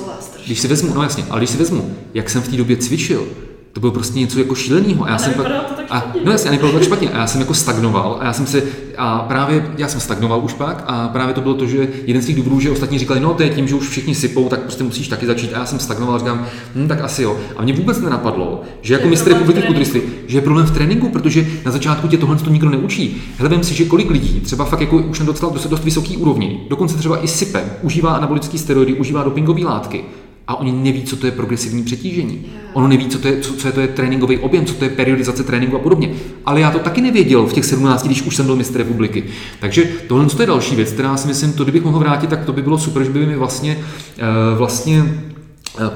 [0.45, 3.27] když si vezmu, no jasně, ale když si vezmu, jak jsem v té době cvičil,
[3.73, 5.05] to bylo prostě něco jako šíleného.
[5.05, 7.09] A já a jsem pak, to tak a, no jasně, a nebylo tak špatně.
[7.09, 8.63] A já jsem jako stagnoval a já jsem se,
[8.97, 12.25] a právě, já jsem stagnoval už pak a právě to bylo to, že jeden z
[12.25, 14.83] těch důvodů, že ostatní říkali, no to je tím, že už všichni sypou, tak prostě
[14.83, 15.53] musíš taky začít.
[15.53, 16.45] A já jsem stagnoval a říkám,
[16.75, 17.37] hm, tak asi jo.
[17.57, 21.47] A mě vůbec nenapadlo, že jako mistr republiky kulturisty, že je problém v tréninku, protože
[21.65, 23.21] na začátku tě tohle to nikdo neučí.
[23.37, 26.65] Hledám si, že kolik lidí třeba fakt jako už na docela dost, dost vysoký úrovni,
[26.69, 30.03] dokonce třeba i sype, užívá anabolické steroidy, užívá dopingové látky
[30.51, 32.45] a oni neví, co to je progresivní přetížení.
[32.73, 34.89] Ono neví, co to je, co, co je to je tréninkový objem, co to je
[34.89, 36.09] periodizace tréninku a podobně.
[36.45, 39.23] Ale já to taky nevěděl v těch 17, když už jsem byl mistr republiky.
[39.59, 42.61] Takže tohle je další věc, která si myslím, to kdybych mohl vrátit, tak to by
[42.61, 45.30] bylo super, že by mi vlastně, uh, vlastně Eh,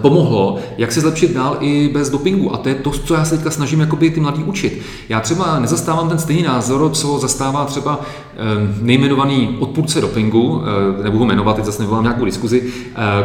[0.02, 2.54] pomohlo, jak se zlepšit dál i bez dopingu.
[2.54, 4.82] A to je to, co já se teďka snažím jakoby ty mladý učit.
[5.10, 8.38] Já třeba nezastávám ten stejný názor, co zastává třeba eh,
[8.82, 10.62] nejmenovaný odpůrce dopingu,
[11.00, 12.64] eh, nebudu ho jmenovat, teď zase nevolám nějakou diskuzi,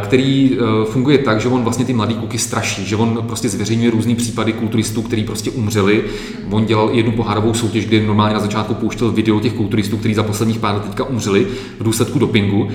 [0.03, 0.59] který
[0.91, 4.53] funguje tak, že on vlastně ty mladý kuky straší, že on prostě zveřejňuje různý případy
[4.53, 6.05] kulturistů, kteří prostě umřeli.
[6.51, 10.23] On dělal jednu pohárovou soutěž, kde normálně na začátku pouštěl video těch kulturistů, kteří za
[10.23, 11.47] posledních pár let teďka umřeli
[11.79, 12.69] v důsledku dopingu.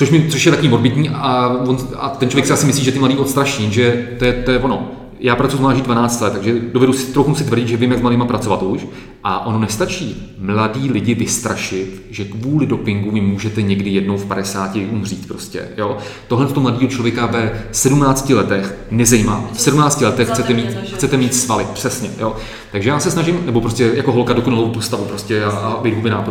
[0.00, 2.92] Což, mi, což je takový morbidní a, on, a ten člověk si asi myslí, že
[2.92, 4.90] ty mladý odstraší, že to je, to je ono.
[5.18, 7.98] Já pracuji s mládeží 12 let, takže dovedu si trochu si tvrdit, že vím, jak
[7.98, 8.86] s mladýma pracovat už.
[9.24, 14.76] A ono nestačí mladí lidi vystrašit, že kvůli dopingu vy můžete někdy jednou v 50
[14.90, 15.68] umřít prostě.
[15.76, 15.96] Jo?
[16.28, 19.44] Tohle to mladého člověka ve 17 letech nezajímá.
[19.52, 22.10] V 17 letech chcete mít, chcete mít svaly, přesně.
[22.18, 22.36] Jo?
[22.72, 26.24] Takže já se snažím, nebo prostě jako holka dokonalou postavu prostě a, a být hubená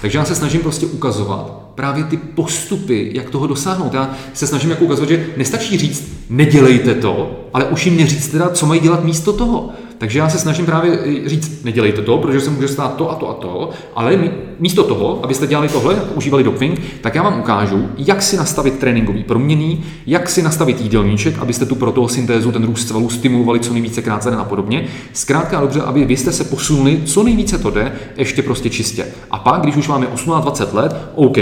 [0.00, 3.94] Takže já se snažím prostě ukazovat, právě ty postupy, jak toho dosáhnout.
[3.94, 8.48] Já se snažím jako ukazovat, že nestačí říct, nedělejte to, ale už jim neříct teda,
[8.48, 9.70] co mají dělat místo toho.
[9.98, 13.28] Takže já se snažím právě říct, nedělejte to, protože se může stát to a to
[13.28, 14.18] a to, ale
[14.60, 19.24] místo toho, abyste dělali tohle, užívali doping, tak já vám ukážu, jak si nastavit tréninkový
[19.24, 24.26] proměný, jak si nastavit jídelníček, abyste tu protosyntézu, ten růst svalů stimulovali co nejvíce krát
[24.26, 24.86] a podobně.
[25.12, 29.06] Zkrátka dobře, aby vy jste se posunuli, co nejvíce to jde, ještě prostě čistě.
[29.30, 31.36] A pak, když už máme 18-20 let, OK,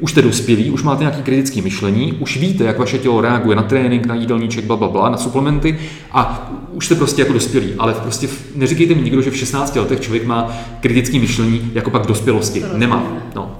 [0.00, 3.62] už jste dospělí, už máte nějaký kritický myšlení, už víte, jak vaše tělo reaguje na
[3.62, 5.78] trénink, na jídelníček, bla, bla, bla, na suplementy
[6.12, 10.00] a už jste prostě jako dospělí, ale prostě neříkejte mi nikdo, že v 16 letech
[10.00, 12.59] člověk má kritické myšlení jako pak dospělosti.
[12.74, 13.04] Nemá.
[13.34, 13.56] No.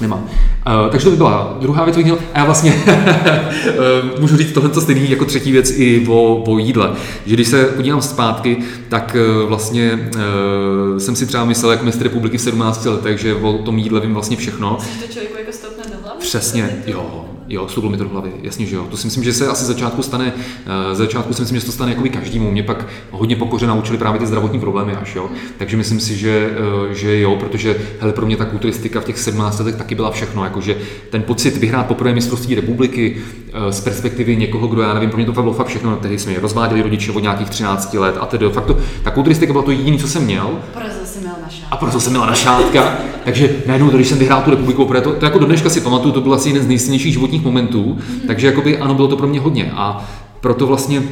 [0.00, 0.16] Nemá.
[0.16, 2.18] Uh, takže to by byla druhá věc, měl.
[2.34, 6.90] A já vlastně uh, můžu říct tohle stejný jako třetí věc i o, o jídle.
[7.26, 8.56] Že když se podívám zpátky,
[8.88, 13.34] tak uh, vlastně uh, jsem si třeba myslel jako mistr republiky v 17 letech, že
[13.34, 14.78] o tom jídle vím vlastně všechno.
[14.80, 16.20] Myslíš, že člověku jako stopne do hlavy?
[16.20, 17.24] Přesně, jo.
[17.48, 18.86] Jo, stuplo mi to do hlavy, jasně, že jo.
[18.90, 21.92] To si myslím, že se asi začátku stane, uh, začátku si myslím, že to stane
[21.92, 22.50] jako každému.
[22.50, 25.30] Mě pak hodně pokoře naučili právě ty zdravotní problémy až, jo.
[25.58, 26.50] Takže myslím si, že,
[26.86, 30.10] uh, že jo, protože hele, pro mě ta kulturistika v těch 17 letech taky byla
[30.10, 30.76] všechno, jakože
[31.10, 35.26] ten pocit vyhrát poprvé mistrovství republiky uh, z perspektivy někoho, kdo já nevím, pro mě
[35.26, 38.50] to bylo fakt všechno, tehdy jsme mě rozváděli rodiče od nějakých 13 let a tedy
[38.50, 40.58] fakt to, ta kulturistika byla to jediné, co jsem měl.
[40.72, 41.68] Porazil jsem měl na šátka.
[41.70, 42.96] A proto jsem měl na šátka,
[43.28, 46.20] takže najednou, když jsem vyhrál tu republiku, to, to jako do dneška si pamatuju, to
[46.20, 48.26] byl asi jeden z nejsilnějších životních momentů, mm-hmm.
[48.26, 49.72] takže jakoby, ano, bylo to pro mě hodně.
[49.74, 50.08] A
[50.40, 51.02] proto vlastně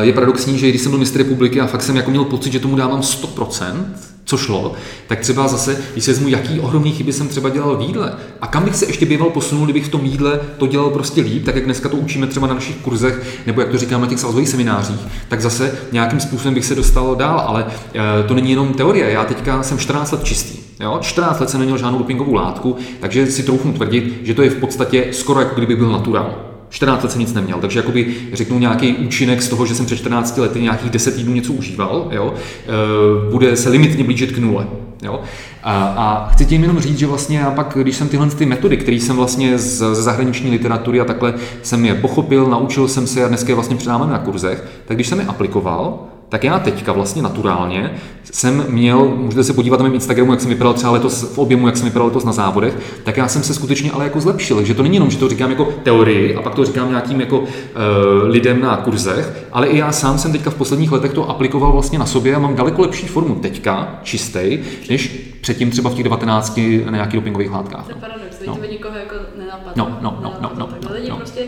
[0.00, 2.60] je paradoxní, že když jsem byl mistr republiky a fakt jsem jako měl pocit, že
[2.60, 3.84] tomu dávám 100%,
[4.36, 4.72] co šlo,
[5.06, 8.46] tak třeba zase, když se vezmu, jaký ohromný chyby jsem třeba dělal v jídle a
[8.46, 11.54] kam bych se ještě býval posunul, kdybych v tom jídle to dělal prostě líp, tak
[11.54, 14.48] jak dneska to učíme třeba na našich kurzech, nebo jak to říkám na těch salzových
[14.48, 19.10] seminářích, tak zase nějakým způsobem bych se dostal dál, ale e, to není jenom teorie.
[19.10, 20.58] Já teďka jsem 14 let čistý.
[20.80, 20.98] Jo?
[21.00, 24.56] 14 let jsem neměl žádnou dopingovou látku, takže si troufnu tvrdit, že to je v
[24.56, 26.53] podstatě skoro jako kdyby byl naturál.
[26.74, 29.96] 14 let jsem nic neměl, takže jakoby řeknu nějaký účinek z toho, že jsem před
[29.96, 34.66] 14 lety nějakých 10 týdnů něco užíval, jo, e, bude se limitně blížit k nule.
[35.02, 35.20] Jo?
[35.62, 38.76] A, a chci tím jenom říct, že vlastně já pak, když jsem tyhle ty metody,
[38.76, 43.24] které jsem vlastně z, ze zahraniční literatury a takhle jsem je pochopil, naučil jsem se
[43.24, 45.98] a dneska je vlastně předáváme na kurzech, tak když jsem je aplikoval,
[46.28, 47.94] tak já teďka vlastně naturálně
[48.32, 51.66] jsem měl, můžete se podívat na mém Instagramu, jak jsem vypadal třeba letos v objemu,
[51.66, 54.64] jak jsem vypadal letos na závodech, tak já jsem se skutečně ale jako zlepšil.
[54.64, 57.38] Že to není jenom, že to říkám jako teorii a pak to říkám nějakým jako
[57.38, 57.46] uh,
[58.24, 61.98] lidem na kurzech, ale i já sám jsem teďka v posledních letech to aplikoval vlastně
[61.98, 66.60] na sobě a mám daleko lepší formu teďka, čistej, než předtím třeba v těch 19
[66.84, 67.84] na nějakých dopingových látkách.
[67.84, 68.56] To je paradox, no.
[68.56, 69.72] to nikoho jako nenapadlo.
[69.76, 71.16] No, no, no, no, no, no, lidi no.
[71.16, 71.40] prostě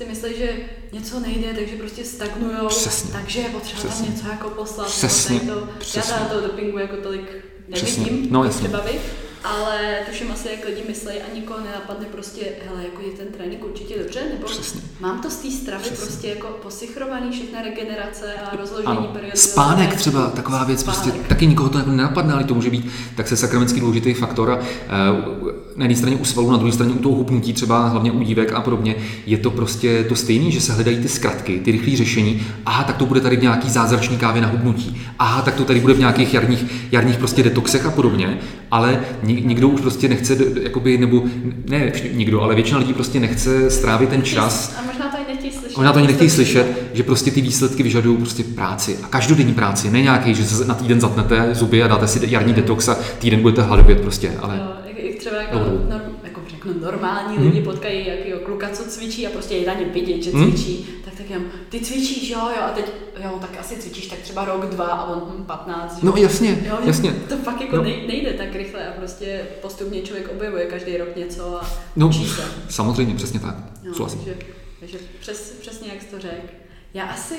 [0.00, 0.56] si myslí, že
[0.92, 3.10] něco nejde, takže prostě stagnujou, Přesně.
[3.12, 4.06] takže je potřeba Přesně.
[4.06, 4.86] tam něco jako poslat.
[4.86, 5.40] Přesně.
[5.40, 6.14] To, Přesně.
[6.20, 7.22] Já toho dopingu jako tolik
[7.68, 8.06] nevidím, Přesně.
[8.30, 8.68] No, jasně.
[8.68, 8.98] třeba vy,
[9.44, 9.78] ale
[10.10, 13.98] tuším asi, jak lidi myslí a nikoho nenapadne prostě, hele, jako je ten trénink určitě
[13.98, 14.80] dobře, nebo Přesně.
[15.00, 16.06] mám to z té stravy Přesně.
[16.06, 19.48] prostě jako posichrovaný, všechna regenerace a rozložení Ano, periodizace.
[19.52, 21.00] spánek třeba, taková věc, Spánek.
[21.02, 24.50] prostě taky nikoho to jako nenapadne, ale to může být tak se sakramentsky důležitý faktor.
[24.50, 28.12] A, eh, na jedné straně u svalů, na druhé straně u toho hubnutí, třeba hlavně
[28.12, 28.94] u dívek a podobně,
[29.26, 32.46] je to prostě to stejné, že se hledají ty zkratky, ty rychlé řešení.
[32.66, 35.02] Aha, tak to bude tady v nějaký zázračný kávě na hubnutí.
[35.18, 38.38] Aha, tak to tady bude v nějakých jarních, jarních prostě detoxech a podobně.
[38.70, 39.00] Ale
[39.32, 41.22] nikdo už prostě nechce, jakoby, nebo
[41.68, 45.52] ne nikdo, ale většina lidí prostě nechce strávit ten čas A možná to ani nechtějí
[45.52, 45.76] slyšet.
[45.76, 48.98] Možná to ani nechtějí slyšet, že prostě ty výsledky vyžadují prostě práci.
[49.02, 52.52] A každodenní práci, ne nějaký, že se na týden zatnete zuby a dáte si jarní
[52.52, 56.19] detox a týden budete hladovět prostě, ale Jo, jak, jak třeba jako, Dobrou.
[56.64, 57.46] Norm, jako řeknu, normální Mhm.
[57.46, 60.52] lidi potkají jakýho kluka, co cvičí a prostě je na něm vidět, že Mhm.
[60.52, 62.84] cvičí, tak tak jen, ty cvičíš, jo, jo, a teď,
[63.24, 66.06] jo, tak asi cvičíš tak třeba rok, dva a on hm, 15, že?
[66.06, 67.12] No jasně, jo, jasně.
[67.28, 67.82] To fakt jako No.
[67.82, 72.26] nej, nejde tak rychle a prostě postupně člověk objevuje každý rok něco a No, učí
[72.28, 72.42] se.
[72.68, 73.54] samozřejmě, přesně tak.
[73.84, 74.20] No, Souhlasím.
[74.20, 74.36] takže,
[74.80, 76.46] takže přes, přesně jak jsi to řekl.
[76.94, 77.34] Já asi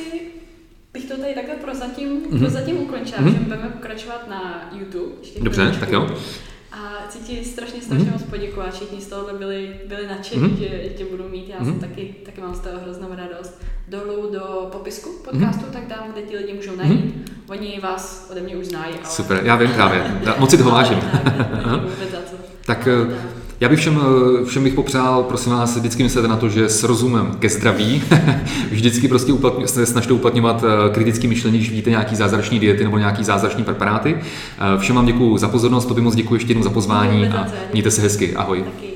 [0.93, 2.39] bych to tady takhle prozatím, Mhm.
[2.39, 3.32] prozatím ukončila, Mhm.
[3.34, 5.11] že budeme pokračovat na YouTube.
[5.41, 6.09] Dobře, tak jo.
[6.72, 6.78] A
[7.09, 8.13] chci ti strašně, strašně Mhm.
[8.13, 10.57] moc poděkovat, všichni z tohohle byli, byli nadšení, Mhm.
[10.57, 10.67] že
[10.97, 11.65] tě budu mít, já Mhm.
[11.72, 13.61] jsem taky, taky mám z toho hroznou radost.
[13.88, 17.32] Dolů do popisku podcastu, tak tam, kde ti lidi můžou najít.
[17.49, 19.05] Oni vás ode mě už znají, ale...
[19.05, 20.22] Super, já vím právě.
[20.38, 20.99] Moc si toho vážím.
[22.65, 22.88] Tak,
[23.62, 24.01] já bych všem,
[24.41, 28.03] eh, všem bych popřál, prosím vás, vždycky myslete na to, že s rozumem ke zdraví,
[28.72, 32.97] vždycky prostě uplatň, se snažte uplatňovat eh, kritické myšlení, když vidíte nějaký zázračný diety nebo
[32.97, 34.16] nějaký zázračný preparáty.
[34.16, 37.47] Eh, Všem vám děkuji za pozornost, to by moc děkuji ještě jednou za pozvání a
[37.72, 38.36] mějte se hezky.
[38.36, 38.64] Ahoj.
[38.64, 38.91] Taky